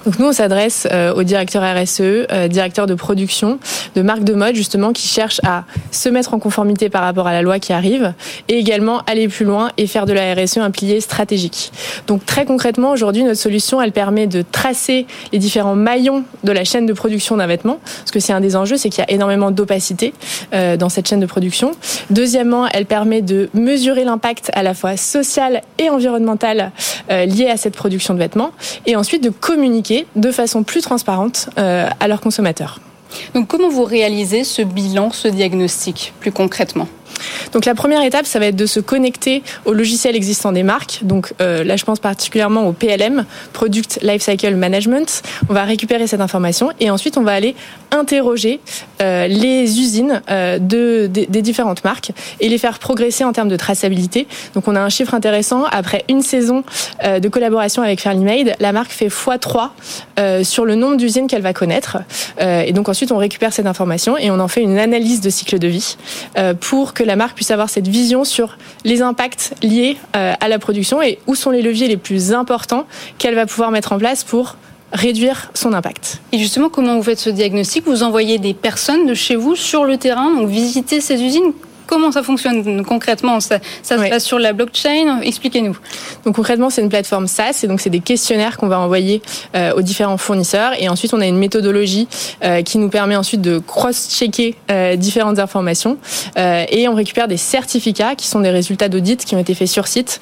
Donc 0.05 0.17
nous, 0.17 0.27
on 0.27 0.31
s'adresse 0.31 0.87
euh, 0.91 1.13
aux 1.13 1.23
directeurs 1.23 1.63
RSE, 1.63 2.01
euh, 2.01 2.47
directeurs 2.47 2.87
de 2.87 2.95
production, 2.95 3.59
de 3.95 4.01
marques 4.01 4.23
de 4.23 4.33
mode 4.33 4.55
justement, 4.55 4.93
qui 4.93 5.07
cherchent 5.07 5.41
à 5.45 5.63
se 5.91 6.09
mettre 6.09 6.33
en 6.33 6.39
conformité 6.39 6.89
par 6.89 7.03
rapport 7.03 7.27
à 7.27 7.33
la 7.33 7.41
loi 7.41 7.59
qui 7.59 7.71
arrive, 7.71 8.13
et 8.47 8.57
également 8.57 9.01
aller 9.01 9.27
plus 9.27 9.45
loin 9.45 9.69
et 9.77 9.85
faire 9.85 10.05
de 10.05 10.13
la 10.13 10.33
RSE 10.33 10.57
un 10.57 10.71
pilier 10.71 11.01
stratégique. 11.01 11.71
Donc 12.07 12.25
très 12.25 12.45
concrètement, 12.45 12.91
aujourd'hui, 12.91 13.23
notre 13.23 13.39
solution, 13.39 13.81
elle 13.81 13.91
permet 13.91 14.27
de 14.27 14.43
tracer 14.49 15.05
les 15.31 15.39
différents 15.39 15.75
maillons 15.75 16.23
de 16.43 16.51
la 16.51 16.63
chaîne 16.63 16.85
de 16.85 16.93
production 16.93 17.37
d'un 17.37 17.47
vêtement, 17.47 17.79
parce 17.99 18.11
que 18.11 18.19
c'est 18.19 18.33
un 18.33 18.41
des 18.41 18.55
enjeux, 18.55 18.77
c'est 18.77 18.89
qu'il 18.89 19.03
y 19.03 19.05
a 19.07 19.11
énormément 19.11 19.51
d'opacité 19.51 20.13
euh, 20.53 20.77
dans 20.77 20.89
cette 20.89 21.07
chaîne 21.07 21.19
de 21.19 21.25
production. 21.25 21.71
Deuxièmement, 22.09 22.67
elle 22.67 22.85
permet 22.85 23.21
de 23.21 23.49
mesurer 23.53 24.03
l'impact 24.03 24.49
à 24.53 24.63
la 24.63 24.73
fois 24.73 24.97
social 24.97 25.61
et 25.77 25.89
environnemental 25.89 26.71
lié 27.09 27.49
à 27.49 27.57
cette 27.57 27.75
production 27.75 28.13
de 28.13 28.19
vêtements, 28.19 28.51
et 28.85 28.95
ensuite 28.95 29.23
de 29.23 29.29
communiquer 29.53 30.07
de 30.15 30.31
façon 30.31 30.63
plus 30.63 30.81
transparente 30.81 31.49
euh, 31.57 31.89
à 31.99 32.07
leurs 32.07 32.21
consommateurs. 32.21 32.79
Donc 33.33 33.47
comment 33.47 33.69
vous 33.69 33.83
réalisez 33.83 34.43
ce 34.43 34.61
bilan, 34.61 35.11
ce 35.11 35.27
diagnostic 35.27 36.13
plus 36.19 36.31
concrètement? 36.31 36.87
Donc 37.53 37.65
la 37.65 37.75
première 37.75 38.03
étape, 38.03 38.25
ça 38.25 38.39
va 38.39 38.47
être 38.47 38.55
de 38.55 38.65
se 38.65 38.79
connecter 38.79 39.43
au 39.65 39.73
logiciel 39.73 40.15
existant 40.15 40.51
des 40.51 40.63
marques. 40.63 40.99
Donc 41.03 41.33
euh, 41.41 41.63
là, 41.63 41.75
je 41.75 41.85
pense 41.85 41.99
particulièrement 41.99 42.67
au 42.67 42.73
PLM, 42.73 43.25
Product 43.53 43.99
Lifecycle 44.01 44.55
Management. 44.55 45.21
On 45.49 45.53
va 45.53 45.63
récupérer 45.63 46.07
cette 46.07 46.21
information 46.21 46.71
et 46.79 46.89
ensuite 46.89 47.17
on 47.17 47.23
va 47.23 47.33
aller 47.33 47.55
interroger 47.91 48.59
les 48.99 49.79
usines 49.79 50.21
de, 50.29 51.07
des 51.07 51.41
différentes 51.41 51.83
marques 51.83 52.11
et 52.39 52.47
les 52.47 52.57
faire 52.57 52.79
progresser 52.79 53.23
en 53.23 53.33
termes 53.33 53.49
de 53.49 53.57
traçabilité. 53.57 54.27
Donc 54.53 54.67
on 54.67 54.75
a 54.75 54.79
un 54.79 54.89
chiffre 54.89 55.13
intéressant. 55.13 55.65
Après 55.65 56.05
une 56.07 56.21
saison 56.21 56.63
de 57.03 57.27
collaboration 57.27 57.81
avec 57.81 57.99
Fairly 57.99 58.23
Made, 58.23 58.55
la 58.59 58.71
marque 58.71 58.91
fait 58.91 59.07
x3 59.07 60.43
sur 60.43 60.65
le 60.65 60.75
nombre 60.75 60.97
d'usines 60.97 61.27
qu'elle 61.27 61.41
va 61.41 61.53
connaître. 61.53 61.97
et 62.39 62.71
donc 62.71 62.87
ensuite 62.87 63.11
on 63.11 63.17
récupère 63.17 63.51
cette 63.51 63.65
information 63.65 64.17
et 64.17 64.31
on 64.31 64.39
en 64.39 64.47
fait 64.47 64.61
une 64.61 64.79
analyse 64.79 65.19
de 65.19 65.29
cycle 65.29 65.59
de 65.59 65.67
vie 65.67 65.97
pour 66.59 66.93
que 66.93 67.03
la 67.03 67.15
puisse 67.29 67.51
avoir 67.51 67.69
cette 67.69 67.87
vision 67.87 68.23
sur 68.23 68.57
les 68.83 69.01
impacts 69.01 69.53
liés 69.63 69.97
à 70.13 70.47
la 70.47 70.59
production 70.59 71.01
et 71.01 71.19
où 71.27 71.35
sont 71.35 71.51
les 71.51 71.61
leviers 71.61 71.87
les 71.87 71.97
plus 71.97 72.33
importants 72.33 72.85
qu'elle 73.17 73.35
va 73.35 73.45
pouvoir 73.45 73.71
mettre 73.71 73.93
en 73.93 73.97
place 73.97 74.23
pour 74.23 74.57
réduire 74.93 75.51
son 75.53 75.73
impact. 75.73 76.21
Et 76.31 76.39
justement, 76.39 76.69
comment 76.69 76.95
vous 76.97 77.03
faites 77.03 77.19
ce 77.19 77.29
diagnostic? 77.29 77.85
Vous 77.85 78.03
envoyez 78.03 78.39
des 78.39 78.53
personnes 78.53 79.05
de 79.05 79.13
chez 79.13 79.35
vous 79.35 79.55
sur 79.55 79.85
le 79.85 79.97
terrain, 79.97 80.33
donc 80.33 80.49
visiter 80.49 80.99
ces 80.99 81.21
usines? 81.21 81.53
Comment 81.87 82.11
ça 82.11 82.23
fonctionne 82.23 82.83
concrètement 82.85 83.39
Ça, 83.39 83.59
ça 83.83 83.97
se 83.97 84.09
passe 84.09 84.23
sur 84.23 84.39
la 84.39 84.53
blockchain 84.53 85.21
Expliquez-nous. 85.21 85.77
Donc 86.25 86.35
concrètement, 86.35 86.69
c'est 86.69 86.81
une 86.81 86.89
plateforme 86.89 87.27
SaaS 87.27 87.61
et 87.63 87.67
donc 87.67 87.81
c'est 87.81 87.89
des 87.89 87.99
questionnaires 87.99 88.57
qu'on 88.57 88.67
va 88.67 88.79
envoyer 88.79 89.21
euh, 89.55 89.73
aux 89.73 89.81
différents 89.81 90.17
fournisseurs 90.17 90.73
et 90.79 90.89
ensuite 90.89 91.13
on 91.13 91.21
a 91.21 91.25
une 91.25 91.37
méthodologie 91.37 92.07
euh, 92.43 92.61
qui 92.61 92.77
nous 92.77 92.89
permet 92.89 93.15
ensuite 93.15 93.41
de 93.41 93.59
cross-checker 93.59 94.55
euh, 94.69 94.95
différentes 94.95 95.39
informations 95.39 95.97
et 96.35 96.87
on 96.87 96.93
récupère 96.93 97.27
des 97.27 97.37
certificats 97.37 98.15
qui 98.15 98.27
sont 98.27 98.39
des 98.39 98.49
résultats 98.49 98.89
d'audit 98.89 99.23
qui 99.23 99.35
ont 99.35 99.39
été 99.39 99.53
faits 99.53 99.67
sur 99.67 99.87
site 99.87 100.19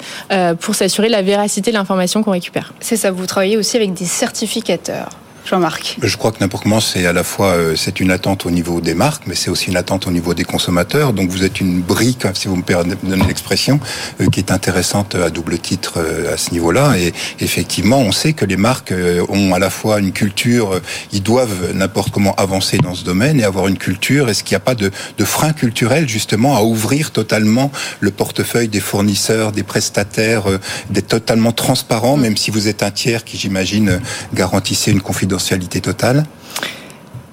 pour 0.60 0.74
s'assurer 0.74 1.08
la 1.08 1.22
véracité 1.22 1.70
de 1.70 1.76
l'information 1.76 2.22
qu'on 2.22 2.32
récupère. 2.32 2.72
C'est 2.80 2.96
ça, 2.96 3.10
vous 3.10 3.26
travaillez 3.26 3.56
aussi 3.56 3.76
avec 3.76 3.92
des 3.92 4.04
certificateurs. 4.04 5.08
Jean-Marc 5.44 5.96
Je 6.02 6.16
crois 6.16 6.32
que 6.32 6.40
n'importe 6.40 6.64
comment, 6.64 6.80
c'est 6.80 7.06
à 7.06 7.12
la 7.12 7.24
fois 7.24 7.48
euh, 7.48 7.74
c'est 7.76 8.00
une 8.00 8.10
attente 8.10 8.46
au 8.46 8.50
niveau 8.50 8.80
des 8.80 8.94
marques, 8.94 9.24
mais 9.26 9.34
c'est 9.34 9.50
aussi 9.50 9.68
une 9.68 9.76
attente 9.76 10.06
au 10.06 10.10
niveau 10.10 10.34
des 10.34 10.44
consommateurs. 10.44 11.12
Donc 11.12 11.30
vous 11.30 11.44
êtes 11.44 11.60
une 11.60 11.80
brique, 11.80 12.26
si 12.34 12.48
vous 12.48 12.56
me 12.56 12.62
permettez 12.62 13.26
l'expression, 13.26 13.80
euh, 14.20 14.28
qui 14.28 14.40
est 14.40 14.52
intéressante 14.52 15.14
à 15.14 15.30
double 15.30 15.58
titre 15.58 15.94
euh, 15.96 16.34
à 16.34 16.36
ce 16.36 16.52
niveau-là. 16.52 16.96
Et 16.98 17.12
effectivement, 17.40 18.00
on 18.00 18.12
sait 18.12 18.32
que 18.32 18.44
les 18.44 18.56
marques 18.56 18.94
ont 19.28 19.54
à 19.54 19.58
la 19.58 19.70
fois 19.70 19.98
une 19.98 20.12
culture, 20.12 20.80
ils 21.12 21.22
doivent 21.22 21.72
n'importe 21.74 22.10
comment 22.10 22.34
avancer 22.36 22.78
dans 22.78 22.94
ce 22.94 23.04
domaine 23.04 23.40
et 23.40 23.44
avoir 23.44 23.68
une 23.68 23.78
culture. 23.78 24.28
Est-ce 24.28 24.44
qu'il 24.44 24.54
n'y 24.54 24.62
a 24.62 24.64
pas 24.64 24.74
de, 24.74 24.90
de 25.18 25.24
frein 25.24 25.52
culturel 25.52 26.08
justement 26.08 26.56
à 26.56 26.62
ouvrir 26.62 27.10
totalement 27.10 27.70
le 28.00 28.10
portefeuille 28.10 28.68
des 28.68 28.80
fournisseurs, 28.80 29.52
des 29.52 29.62
prestataires, 29.62 30.44
d'être 30.90 31.08
totalement 31.08 31.52
transparent, 31.52 32.16
même 32.16 32.36
si 32.36 32.50
vous 32.50 32.68
êtes 32.68 32.82
un 32.82 32.90
tiers 32.90 33.24
qui, 33.24 33.36
j'imagine, 33.36 34.00
garantissait 34.34 34.90
une 34.90 35.02
confidentialité 35.30 35.80
totale 35.80 36.24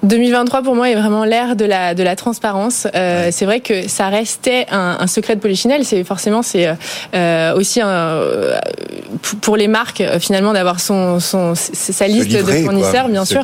2023 0.04 0.62
pour 0.62 0.76
moi 0.76 0.88
est 0.90 0.94
vraiment 0.94 1.24
l'ère 1.24 1.56
de 1.56 1.64
la 1.64 1.94
de 1.94 2.02
la 2.04 2.14
transparence. 2.14 2.86
Euh, 2.94 3.30
c'est 3.32 3.44
vrai 3.44 3.60
que 3.60 3.88
ça 3.88 4.08
restait 4.08 4.66
un, 4.70 4.96
un 5.00 5.06
secret 5.08 5.34
de 5.34 5.40
Polichinelle. 5.40 5.84
C'est 5.84 6.04
forcément 6.04 6.42
c'est 6.42 6.72
euh, 7.14 7.54
aussi 7.56 7.80
un, 7.80 7.88
euh, 7.88 8.60
pour 9.40 9.56
les 9.56 9.66
marques 9.66 10.00
euh, 10.00 10.20
finalement 10.20 10.52
d'avoir 10.52 10.78
son, 10.78 11.18
son 11.18 11.54
sa 11.56 12.06
liste 12.06 12.30
de 12.30 12.42
fournisseurs 12.42 13.08
bien 13.08 13.24
sûr. 13.24 13.42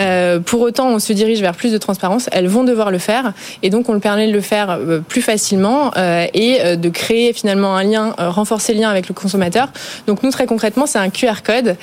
Euh, 0.00 0.40
pour 0.40 0.62
autant 0.62 0.88
on 0.88 0.98
se 0.98 1.12
dirige 1.12 1.40
vers 1.40 1.54
plus 1.54 1.70
de 1.70 1.78
transparence. 1.78 2.28
Elles 2.32 2.48
vont 2.48 2.64
devoir 2.64 2.90
le 2.90 2.98
faire 2.98 3.32
et 3.62 3.70
donc 3.70 3.88
on 3.88 3.92
le 3.92 4.00
permet 4.00 4.26
de 4.26 4.32
le 4.32 4.40
faire 4.40 4.78
plus 5.06 5.22
facilement 5.22 5.92
et 6.34 6.76
de 6.76 6.88
créer 6.88 7.32
finalement 7.32 7.76
un 7.76 7.84
lien, 7.84 8.14
renforcer 8.18 8.74
le 8.74 8.80
lien 8.80 8.90
avec 8.90 9.08
le 9.08 9.14
consommateur. 9.14 9.68
Donc 10.08 10.22
nous 10.24 10.30
très 10.30 10.46
concrètement 10.46 10.86
c'est 10.86 10.98
un 10.98 11.10
QR 11.10 11.42
code 11.44 11.76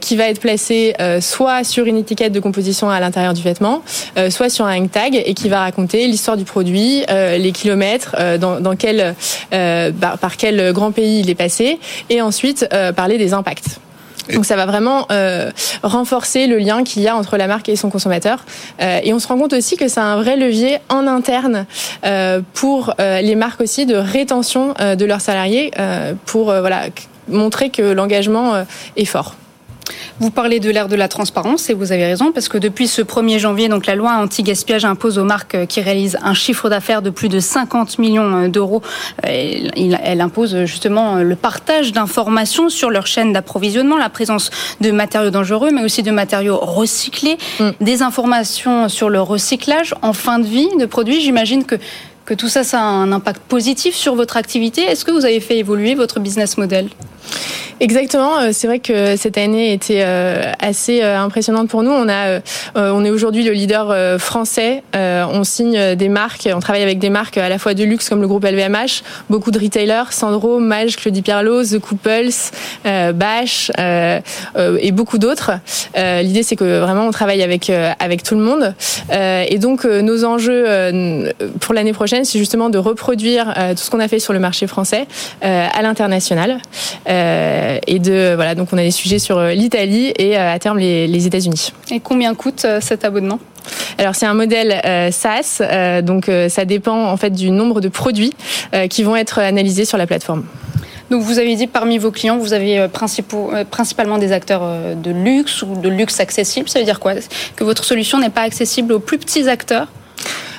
qui 0.00 0.16
va 0.16 0.28
être 0.28 0.40
placé 0.40 0.94
soit 1.20 1.64
sur 1.64 1.84
une 1.84 1.98
étiquette 1.98 2.32
de 2.32 2.40
composition 2.40 2.88
à 2.88 2.98
l'intérieur 3.00 3.34
du 3.34 3.42
vêtement 3.42 3.57
euh, 4.16 4.30
soit 4.30 4.48
sur 4.50 4.66
un 4.66 4.76
hang 4.76 4.90
tag 4.90 5.22
et 5.24 5.34
qui 5.34 5.48
va 5.48 5.60
raconter 5.60 6.06
l'histoire 6.06 6.36
du 6.36 6.44
produit, 6.44 7.04
euh, 7.10 7.38
les 7.38 7.52
kilomètres, 7.52 8.16
euh, 8.18 8.38
dans, 8.38 8.60
dans, 8.60 8.76
quel, 8.76 9.14
par, 9.50 10.18
par, 10.18 10.36
quel 10.36 10.72
grand 10.72 10.92
pays 10.92 11.20
il 11.20 11.30
est 11.30 11.34
passé, 11.34 11.78
et 12.10 12.20
ensuite 12.22 12.68
parler 12.94 13.18
des 13.18 13.34
impacts. 13.34 13.80
Donc 14.32 14.44
ça 14.44 14.56
va 14.56 14.66
vraiment 14.66 15.06
euh, 15.10 15.50
renforcer 15.82 16.46
le 16.46 16.58
lien 16.58 16.84
qu'il 16.84 17.02
y 17.02 17.08
a 17.08 17.16
entre 17.16 17.36
la 17.36 17.46
marque 17.46 17.68
et 17.68 17.76
son 17.76 17.90
consommateur. 17.90 18.44
Euh, 18.80 19.00
et 19.02 19.12
on 19.12 19.18
se 19.18 19.28
rend 19.28 19.38
compte 19.38 19.52
aussi 19.52 19.76
que 19.76 19.88
c'est 19.88 20.00
un 20.00 20.16
vrai 20.16 20.36
levier 20.36 20.78
en 20.88 21.06
interne 21.06 21.66
euh, 22.04 22.40
pour 22.54 22.94
les 22.98 23.34
marques 23.34 23.60
aussi 23.60 23.86
de 23.86 23.94
rétention 23.94 24.74
de 24.78 25.04
leurs 25.04 25.20
salariés 25.20 25.70
pour 26.26 26.46
voilà 26.46 26.86
montrer 27.28 27.70
que 27.70 27.82
l'engagement 27.82 28.64
est 28.96 29.04
fort. 29.04 29.34
Vous 30.20 30.30
parlez 30.30 30.60
de 30.60 30.70
l'ère 30.70 30.88
de 30.88 30.96
la 30.96 31.08
transparence 31.08 31.70
et 31.70 31.74
vous 31.74 31.92
avez 31.92 32.04
raison 32.04 32.32
parce 32.32 32.48
que 32.48 32.58
depuis 32.58 32.88
ce 32.88 33.02
1er 33.02 33.38
janvier, 33.38 33.68
donc 33.68 33.86
la 33.86 33.94
loi 33.94 34.12
anti-gaspillage 34.12 34.84
impose 34.84 35.18
aux 35.18 35.24
marques 35.24 35.54
euh, 35.54 35.66
qui 35.66 35.80
réalisent 35.80 36.18
un 36.22 36.34
chiffre 36.34 36.68
d'affaires 36.68 37.02
de 37.02 37.10
plus 37.10 37.28
de 37.28 37.40
50 37.40 37.98
millions 37.98 38.44
euh, 38.44 38.48
d'euros, 38.48 38.82
euh, 39.26 39.68
elle 39.74 40.20
impose 40.20 40.64
justement 40.64 41.16
le 41.16 41.36
partage 41.36 41.92
d'informations 41.92 42.68
sur 42.68 42.90
leur 42.90 43.06
chaîne 43.06 43.32
d'approvisionnement, 43.32 43.96
la 43.96 44.08
présence 44.08 44.50
de 44.80 44.90
matériaux 44.90 45.30
dangereux, 45.30 45.70
mais 45.72 45.84
aussi 45.84 46.02
de 46.02 46.10
matériaux 46.10 46.58
recyclés, 46.58 47.38
mm. 47.60 47.70
des 47.80 48.02
informations 48.02 48.88
sur 48.88 49.08
le 49.08 49.20
recyclage 49.20 49.94
en 50.02 50.12
fin 50.12 50.38
de 50.38 50.46
vie 50.46 50.68
de 50.78 50.86
produits. 50.86 51.20
J'imagine 51.20 51.64
que 51.64 51.76
que 52.28 52.34
tout 52.34 52.48
ça, 52.48 52.62
ça 52.62 52.78
a 52.78 52.84
un 52.84 53.10
impact 53.10 53.40
positif 53.40 53.94
sur 53.94 54.14
votre 54.14 54.36
activité. 54.36 54.82
Est-ce 54.82 55.06
que 55.06 55.10
vous 55.10 55.24
avez 55.24 55.40
fait 55.40 55.56
évoluer 55.56 55.94
votre 55.94 56.20
business 56.20 56.58
model? 56.58 56.90
Exactement. 57.80 58.40
Euh, 58.40 58.48
c'est 58.52 58.66
vrai 58.66 58.80
que 58.80 59.16
cette 59.16 59.38
année 59.38 59.72
était 59.72 60.02
euh, 60.04 60.52
assez 60.58 61.02
euh, 61.02 61.18
impressionnante 61.18 61.68
pour 61.68 61.82
nous. 61.82 61.92
On 61.92 62.08
a, 62.08 62.40
on 62.74 63.04
est 63.04 63.10
aujourd'hui 63.10 63.44
le 63.44 63.52
leader 63.52 64.18
français. 64.20 64.82
On 64.94 65.44
signe 65.44 65.94
des 65.94 66.08
marques, 66.08 66.48
on 66.52 66.60
travaille 66.60 66.82
avec 66.82 66.98
des 66.98 67.10
marques 67.10 67.38
à 67.38 67.48
la 67.48 67.58
fois 67.58 67.74
de 67.74 67.84
luxe 67.84 68.08
comme 68.08 68.20
le 68.20 68.28
groupe 68.28 68.44
LVMH, 68.44 69.02
beaucoup 69.30 69.50
de 69.50 69.58
retailers, 69.58 70.10
Sandro, 70.10 70.58
Mage, 70.58 70.96
Claudie 70.96 71.22
Pierlot, 71.22 71.64
The 71.64 71.78
Couples, 71.78 72.30
Bash 73.14 73.70
et 73.76 74.92
beaucoup 74.92 75.18
d'autres. 75.18 75.52
L'idée 75.96 76.42
c'est 76.42 76.56
que 76.56 76.80
vraiment 76.80 77.06
on 77.06 77.10
travaille 77.10 77.42
avec 77.42 77.70
avec 77.70 78.22
tout 78.22 78.34
le 78.34 78.42
monde. 78.42 78.74
Et 79.12 79.58
donc 79.58 79.84
nos 79.84 80.24
enjeux 80.24 80.64
pour 81.60 81.74
l'année 81.74 81.92
prochaine, 81.92 82.24
c'est 82.24 82.38
justement 82.38 82.70
de 82.70 82.78
reproduire 82.78 83.54
tout 83.70 83.82
ce 83.82 83.90
qu'on 83.90 84.00
a 84.00 84.08
fait 84.08 84.20
sur 84.20 84.32
le 84.32 84.40
marché 84.40 84.66
français 84.66 85.06
à 85.42 85.82
l'international. 85.82 86.60
Euh, 87.18 87.78
et 87.86 87.98
de 87.98 88.34
voilà, 88.34 88.54
donc 88.54 88.68
on 88.72 88.78
a 88.78 88.82
des 88.82 88.90
sujets 88.90 89.18
sur 89.18 89.38
euh, 89.38 89.52
l'Italie 89.52 90.12
et 90.16 90.38
euh, 90.38 90.52
à 90.52 90.58
terme 90.58 90.78
les, 90.78 91.06
les 91.06 91.26
États-Unis. 91.26 91.72
Et 91.90 92.00
combien 92.00 92.34
coûte 92.34 92.64
cet 92.80 93.04
abonnement? 93.04 93.40
Alors 93.98 94.14
c'est 94.14 94.26
un 94.26 94.34
modèle 94.34 94.80
SaaS, 95.12 95.60
donc 96.02 96.30
ça 96.48 96.64
dépend 96.64 97.10
en 97.10 97.16
fait 97.18 97.30
du 97.30 97.50
nombre 97.50 97.82
de 97.82 97.88
produits 97.88 98.32
qui 98.88 99.02
vont 99.02 99.14
être 99.14 99.40
analysés 99.40 99.84
sur 99.84 99.98
la 99.98 100.06
plateforme. 100.06 100.44
Donc 101.10 101.22
vous 101.22 101.38
avez 101.38 101.54
dit 101.54 101.66
parmi 101.66 101.98
vos 101.98 102.10
clients, 102.10 102.38
vous 102.38 102.54
avez 102.54 102.86
principalement 102.88 104.16
des 104.16 104.32
acteurs 104.32 104.62
de 104.96 105.10
luxe 105.10 105.62
ou 105.62 105.74
de 105.74 105.88
luxe 105.88 106.18
accessible. 106.20 106.68
Ça 106.68 106.78
veut 106.78 106.86
dire 106.86 106.98
quoi? 106.98 107.12
Que 107.56 107.64
votre 107.64 107.84
solution 107.84 108.18
n'est 108.18 108.30
pas 108.30 108.42
accessible 108.42 108.92
aux 108.94 109.00
plus 109.00 109.18
petits 109.18 109.48
acteurs 109.50 109.88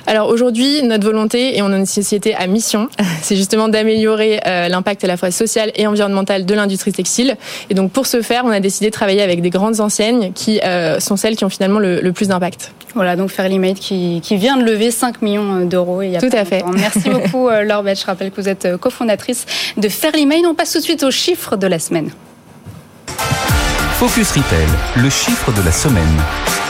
alors 0.10 0.30
aujourd'hui, 0.30 0.82
notre 0.82 1.06
volonté, 1.06 1.56
et 1.56 1.62
on 1.62 1.72
a 1.72 1.78
une 1.78 1.86
société 1.86 2.34
à 2.34 2.48
mission, 2.48 2.90
c'est 3.22 3.36
justement 3.36 3.68
d'améliorer 3.68 4.40
euh, 4.48 4.68
l'impact 4.68 5.04
à 5.04 5.08
la 5.08 5.18
fois 5.18 5.30
social 5.30 5.72
et 5.76 5.86
environnemental 5.86 6.48
de 6.48 6.54
l'industrie 6.56 6.92
textile. 6.92 7.38
Et 7.70 7.76
donc 7.76 7.92
pour 7.92 8.08
ce 8.08 8.24
faire, 8.24 8.44
on 8.44 8.50
a 8.50 8.60
décidé 8.60 8.88
de 8.88 8.92
travailler 8.92 9.22
avec 9.22 9.42
des 9.42 9.52
grandes 9.52 9.80
enseignes 9.82 10.32
qui 10.34 10.62
euh, 10.62 11.00
sont 11.00 11.16
celles 11.16 11.36
qui 11.36 11.46
ont 11.46 11.50
finalement 11.50 11.78
le, 11.78 12.12
plus 12.12 12.28
d'impact. 12.28 12.74
Voilà, 12.96 13.16
donc 13.16 13.30
Fairly 13.30 13.60
Made 13.60 13.78
qui, 13.78 14.20
qui 14.24 14.36
vient 14.36 14.58
de 14.58 14.64
lever 14.64 14.90
5 14.90 15.22
millions 15.22 15.60
d'euros. 15.66 16.02
Tout 16.20 16.30
à 16.36 16.44
fait. 16.44 16.64
Merci 16.74 17.08
beaucoup 17.12 17.48
Laure 17.48 17.84
Beth. 17.84 18.00
Je 18.00 18.06
rappelle 18.08 18.32
que 18.32 18.42
vous 18.42 18.50
êtes 18.50 18.78
cofondatrice 18.78 19.46
de 19.78 19.90
Fairly 19.90 20.26
Made. 20.26 20.46
On 20.48 20.56
passe 20.56 20.72
tout 20.72 20.80
de 20.80 20.84
suite 20.84 21.04
aux 21.04 21.12
chiffres 21.12 21.56
de 21.56 21.68
la 21.68 21.78
semaine. 21.78 22.10
Focus 24.00 24.32
Retail, 24.32 24.68
le 25.04 25.10
chiffre 25.12 25.52
de 25.52 25.62
la 25.64 25.72
semaine. 25.72 26.69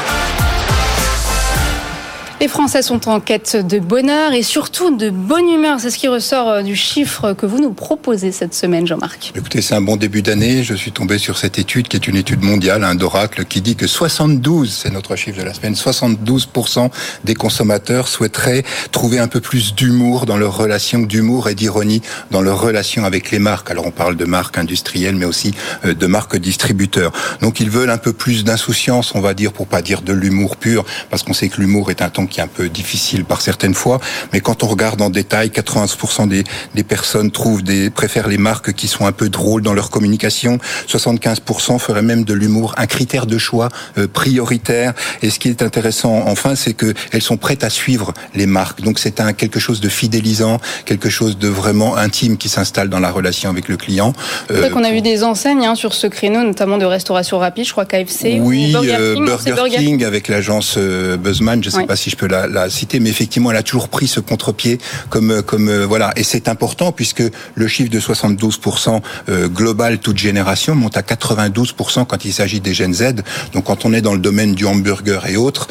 Les 2.42 2.48
Français 2.48 2.82
sont 2.82 3.10
en 3.10 3.20
quête 3.20 3.58
de 3.58 3.80
bonheur 3.80 4.32
et 4.32 4.44
surtout 4.44 4.96
de 4.96 5.10
bonne 5.10 5.50
humeur. 5.50 5.82
C'est 5.82 5.90
ce 5.90 5.98
qui 5.98 6.08
ressort 6.08 6.48
euh, 6.48 6.62
du 6.62 6.74
chiffre 6.74 7.34
que 7.34 7.46
vous 7.46 7.60
nous 7.60 7.74
proposez 7.74 8.32
cette 8.32 8.54
semaine, 8.54 8.88
Jean-Marc. 8.88 9.34
Écoutez, 9.36 9.62
c'est 9.62 9.76
un 9.76 9.82
bon 9.82 9.98
début 9.98 10.22
d'année. 10.22 10.64
Je 10.64 10.74
suis 10.74 10.94
tombé 10.94 11.18
sur 11.18 11.38
cette 11.38 11.60
étude 11.60 11.90
qui 11.90 11.98
est 11.98 12.08
une 12.08 12.16
étude 12.16 12.42
mondiale, 12.42 12.86
un 12.86 12.96
d'Oracle, 12.96 13.44
qui 13.44 13.60
dit 13.60 13.76
que 13.76 13.88
72, 13.88 14.72
c'est 14.72 14.90
notre 14.90 15.18
chiffre 15.18 15.38
de 15.38 15.44
la 15.44 15.54
semaine, 15.54 15.74
72% 15.74 16.90
des 17.26 17.36
consommateurs 17.36 18.08
souhaiteraient 18.08 18.64
trouver 18.94 19.20
un 19.20 19.28
peu 19.28 19.42
plus 19.42 19.76
d'humour 19.76 20.26
dans 20.26 20.38
leur 20.38 20.56
relation, 20.56 21.00
d'humour 21.00 21.50
et 21.50 21.56
d'ironie 21.56 22.02
dans 22.32 22.42
leur 22.42 22.62
relation 22.62 23.04
avec 23.04 23.32
les 23.32 23.40
marques. 23.40 23.70
Alors 23.70 23.86
on 23.86 23.92
parle 23.92 24.16
de 24.16 24.24
marques 24.24 24.58
industrielles, 24.58 25.16
mais 25.16 25.26
aussi 25.26 25.54
euh, 25.84 25.94
de 25.94 26.08
marques 26.08 26.38
distributeurs. 26.38 27.12
Donc 27.42 27.60
ils 27.60 27.70
veulent 27.70 27.90
un 27.90 27.98
peu 27.98 28.14
plus 28.14 28.46
d'insouciance, 28.46 29.14
on 29.14 29.20
va 29.20 29.34
dire, 29.34 29.52
pour 29.52 29.68
pas 29.68 29.82
dire 29.82 30.02
de 30.02 30.14
l'humour 30.14 30.56
pur, 30.56 30.86
parce 31.10 31.24
qu'on 31.24 31.34
sait 31.34 31.50
que 31.50 31.60
l'humour 31.60 31.92
est 31.92 32.02
un 32.02 32.10
ton 32.10 32.29
qui 32.30 32.40
est 32.40 32.44
un 32.44 32.48
peu 32.48 32.70
difficile 32.70 33.26
par 33.26 33.42
certaines 33.42 33.74
fois. 33.74 34.00
Mais 34.34 34.40
quand 34.40 34.64
on 34.64 34.68
regarde 34.68 35.02
en 35.02 35.10
détail, 35.10 35.50
80% 35.50 36.28
des, 36.28 36.44
des 36.76 36.84
personnes 36.84 37.32
trouvent 37.32 37.64
des, 37.64 37.90
préfèrent 37.90 38.28
les 38.28 38.38
marques 38.38 38.74
qui 38.74 38.88
sont 38.88 39.06
un 39.06 39.12
peu 39.12 39.30
drôles 39.30 39.62
dans 39.62 39.74
leur 39.74 39.90
communication. 39.90 40.60
75% 40.88 41.80
feraient 41.80 42.02
même 42.02 42.24
de 42.24 42.34
l'humour 42.34 42.74
un 42.78 42.86
critère 42.86 43.26
de 43.26 43.38
choix 43.38 43.70
euh, 43.98 44.08
prioritaire. 44.08 44.94
Et 45.22 45.30
ce 45.30 45.40
qui 45.40 45.50
est 45.50 45.62
intéressant, 45.62 46.24
enfin, 46.28 46.56
c'est 46.56 46.74
que 46.74 46.94
elles 47.12 47.22
sont 47.22 47.38
prêtes 47.38 47.64
à 47.64 47.70
suivre 47.70 48.14
les 48.36 48.46
marques. 48.46 48.82
Donc 48.82 49.00
c'est 49.00 49.20
un 49.20 49.34
quelque 49.34 49.60
chose 49.60 49.82
de 49.82 49.90
fidélisant, 49.90 50.60
quelque 50.86 51.10
chose 51.10 51.38
de 51.38 51.48
vraiment 51.48 51.96
intime 51.96 52.38
qui 52.38 52.50
s'installe 52.50 52.90
dans 52.90 53.00
la 53.00 53.12
relation 53.12 53.50
avec 53.50 53.68
le 53.68 53.78
client. 53.78 54.14
Euh, 54.52 54.64
c'est 54.64 54.70
qu'on 54.70 54.84
a 54.84 54.92
vu 54.92 55.02
des 55.02 55.24
enseignes 55.24 55.66
hein, 55.66 55.76
sur 55.76 55.94
ce 55.94 56.08
créneau, 56.08 56.44
notamment 56.44 56.78
de 56.78 56.86
restauration 56.86 57.40
rapide, 57.40 57.66
je 57.66 57.72
crois 57.72 57.86
KFC. 57.86 58.40
Oui, 58.42 58.70
ou 58.70 58.74
Burger 58.74 58.96
euh, 59.00 59.16
King, 59.16 59.26
Burger, 59.26 59.78
King, 59.78 60.04
avec 60.06 60.28
l'agence 60.28 60.76
euh, 60.78 61.18
Buzzman, 61.18 61.64
je 61.64 61.70
ne 61.70 61.74
sais 61.74 61.86
pas 61.86 61.96
si 61.96 62.10
je 62.10 62.16
peux 62.20 62.28
la, 62.28 62.48
la, 62.48 62.70
citer, 62.70 63.00
mais 63.00 63.10
effectivement, 63.10 63.52
elle 63.52 63.58
a 63.58 63.64
toujours 63.64 63.90
pris 63.90 64.08
ce 64.08 64.20
contre-pied 64.20 64.78
comme 65.10 65.42
comme 65.42 65.84
voilà, 65.84 66.12
et 66.16 66.24
c'est 66.24 66.48
important 66.48 66.92
puisque 66.92 67.24
le 67.56 67.68
chiffre 67.68 67.90
de 67.90 68.00
72% 68.00 69.02
global 69.48 70.00
toute 70.00 70.18
génération 70.18 70.76
monte 70.76 70.98
à 70.98 71.02
92% 71.02 72.06
quand 72.06 72.26
il 72.26 72.34
s'agit 72.34 72.60
des 72.60 72.74
Gen 72.74 72.94
Z. 72.94 73.16
Donc 73.54 73.66
quand 73.66 73.86
on 73.86 73.94
est 73.94 74.02
dans 74.02 74.14
le 74.14 74.20
domaine 74.20 74.54
du 74.54 74.66
hamburger 74.66 75.26
et 75.28 75.38
autres, 75.38 75.68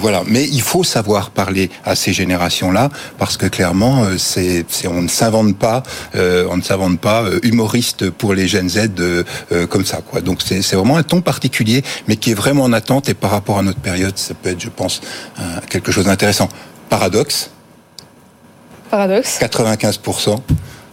voilà. 0.00 0.22
Mais 0.26 0.44
il 0.46 0.62
faut 0.62 0.84
savoir 0.84 1.30
parler 1.30 1.70
à 1.84 1.94
ces 1.96 2.12
générations-là 2.12 2.90
parce 3.18 3.36
que 3.36 3.46
clairement, 3.46 4.06
c'est 4.18 4.64
on 4.86 5.02
ne 5.02 5.08
s'invente 5.08 5.56
pas, 5.56 5.82
on 6.14 6.56
ne 6.56 6.62
s'invente 6.62 7.00
pas 7.00 7.24
humoriste 7.42 8.10
pour 8.10 8.34
les 8.34 8.46
Gen 8.48 8.68
Z 8.68 8.90
comme 9.68 9.84
ça, 9.84 10.00
quoi. 10.08 10.20
Donc 10.20 10.40
c'est 10.42 10.76
vraiment 10.76 10.96
un 10.96 11.02
ton 11.02 11.20
particulier, 11.20 11.82
mais 12.08 12.16
qui 12.16 12.32
est 12.32 12.34
vraiment 12.34 12.64
en 12.64 12.72
attente. 12.72 13.08
Et 13.08 13.14
par 13.14 13.30
rapport 13.30 13.58
à 13.58 13.62
notre 13.62 13.80
période, 13.80 14.16
ça 14.16 14.34
peut 14.34 14.50
être, 14.50 14.60
je 14.60 14.68
pense, 14.68 15.00
quelque 15.70 15.90
chose 15.92 16.04
d'intéressant. 16.04 16.48
Paradoxe. 16.90 17.50
Paradoxe. 18.90 19.38
95% 19.40 20.40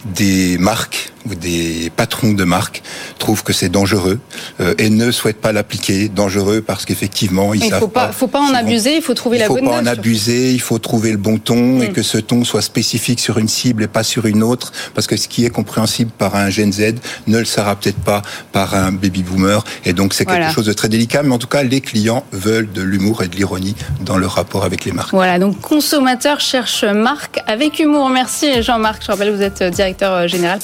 des 0.05 0.57
marques 0.57 1.11
ou 1.29 1.35
des 1.35 1.91
patrons 1.95 2.33
de 2.33 2.43
marques 2.43 2.81
trouvent 3.19 3.43
que 3.43 3.53
c'est 3.53 3.69
dangereux 3.69 4.19
euh, 4.59 4.73
et 4.77 4.89
ne 4.89 5.11
souhaitent 5.11 5.41
pas 5.41 5.51
l'appliquer. 5.51 6.09
Dangereux 6.09 6.61
parce 6.61 6.85
qu'effectivement, 6.85 7.53
ils 7.53 7.63
il 7.63 7.69
savent 7.69 7.79
faut 7.79 7.87
pas. 7.87 8.11
faut 8.11 8.27
pas 8.27 8.39
en 8.39 8.53
abuser. 8.53 8.95
Il 8.95 9.01
faut 9.01 9.13
trouver 9.13 9.37
la 9.37 9.47
bonne. 9.47 9.57
Il 9.59 9.65
faut 9.65 9.71
pas 9.71 9.81
en 9.81 9.85
abuser. 9.85 10.51
Il 10.51 10.61
faut 10.61 10.79
trouver 10.79 11.11
le 11.11 11.17
bon 11.17 11.37
ton 11.37 11.81
et 11.81 11.89
mm. 11.89 11.93
que 11.93 12.03
ce 12.03 12.17
ton 12.17 12.43
soit 12.43 12.61
spécifique 12.61 13.19
sur 13.19 13.37
une 13.37 13.47
cible 13.47 13.83
et 13.83 13.87
pas 13.87 14.03
sur 14.03 14.25
une 14.25 14.43
autre. 14.43 14.71
Parce 14.93 15.07
que 15.07 15.17
ce 15.17 15.27
qui 15.27 15.45
est 15.45 15.49
compréhensible 15.49 16.11
par 16.17 16.35
un 16.35 16.49
Gen 16.49 16.71
Z 16.71 16.95
ne 17.27 17.39
le 17.39 17.45
sera 17.45 17.75
peut-être 17.75 17.99
pas 17.99 18.21
par 18.51 18.75
un 18.75 18.91
baby 18.91 19.23
boomer. 19.23 19.63
Et 19.85 19.93
donc 19.93 20.13
c'est 20.13 20.25
quelque 20.25 20.51
chose 20.51 20.65
de 20.65 20.73
très 20.73 20.89
délicat. 20.89 21.23
Mais 21.23 21.33
en 21.33 21.39
tout 21.39 21.47
cas, 21.47 21.63
les 21.63 21.81
clients 21.81 22.23
veulent 22.31 22.71
de 22.71 22.81
l'humour 22.81 23.23
et 23.23 23.27
de 23.27 23.35
l'ironie 23.35 23.75
dans 24.01 24.17
leur 24.17 24.33
rapport 24.33 24.63
avec 24.63 24.85
les 24.85 24.91
marques. 24.91 25.11
Voilà. 25.13 25.39
Donc 25.39 25.59
consommateurs 25.61 26.39
cherchent 26.39 26.83
marque 26.83 27.39
avec 27.47 27.79
humour. 27.79 28.09
Merci 28.09 28.61
Jean-Marc. 28.61 29.03
Je 29.03 29.11
rappelle, 29.11 29.33
vous 29.33 29.41
êtes 29.41 29.63
directeur 29.63 30.13
euh, 30.13 30.27
général 30.27 30.59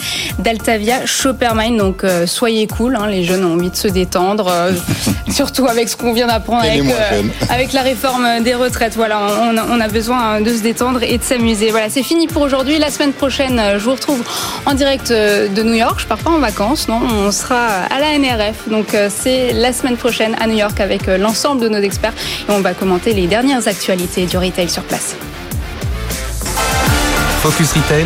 Altavia 0.54 1.06
Shoppermine. 1.06 1.78
Donc 1.78 2.04
euh, 2.04 2.28
soyez 2.28 2.68
cool, 2.68 2.96
hein, 2.96 3.08
les 3.08 3.24
jeunes 3.24 3.44
ont 3.44 3.54
envie 3.54 3.72
de 3.72 3.76
se 3.76 3.88
détendre, 3.88 4.48
euh, 4.48 4.72
surtout 5.30 5.68
avec 5.68 5.90
ce 5.90 5.98
qu'on 5.98 6.14
vient 6.14 6.28
d'apprendre 6.28 6.64
avec, 6.64 6.82
euh, 6.82 7.24
avec, 7.50 7.74
la 7.74 7.82
réforme 7.82 8.44
des 8.44 8.54
retraites. 8.54 8.96
Voilà, 8.96 9.20
on, 9.42 9.58
on, 9.58 9.82
a 9.82 9.88
besoin 9.88 10.42
de 10.42 10.54
se 10.54 10.62
détendre 10.62 11.02
et 11.04 11.18
de 11.18 11.24
s'amuser. 11.24 11.72
Voilà, 11.72 11.90
c'est 11.90 12.04
fini 12.04 12.28
pour 12.28 12.44
aujourd'hui. 12.44 12.78
La 12.78 12.92
semaine 12.92 13.14
prochaine, 13.14 13.60
je 13.74 13.84
vous 13.84 13.94
retrouve 13.94 14.22
en 14.66 14.74
direct 14.74 15.12
de 15.12 15.64
New 15.64 15.74
York. 15.74 16.00
Je 16.00 16.06
pars 16.06 16.20
pas 16.20 16.30
en 16.30 16.40
vacances, 16.40 16.88
non, 16.88 17.02
on 17.02 17.32
sera 17.32 17.66
à 17.90 18.00
la 18.00 18.18
NRF. 18.18 18.70
Donc 18.70 18.96
c'est 19.10 19.54
la 19.54 19.74
semaine 19.74 19.98
prochaine 19.98 20.36
à 20.40 20.48
New 20.48 20.58
York 20.58 20.80
avec 20.80 21.08
l'ensemble 21.08 21.62
de 21.62 21.70
nos 21.70 21.80
experts 21.80 22.14
et 22.48 22.52
on 22.52 22.62
va 22.62 22.74
commenter 22.74 23.14
les 23.14 23.28
dernières 23.28 23.68
actualités 23.68 24.26
du 24.26 24.38
retail 24.38 24.70
sur 24.70 24.84
place. 24.84 25.16
Focus 27.42 27.74
Retail 27.74 28.06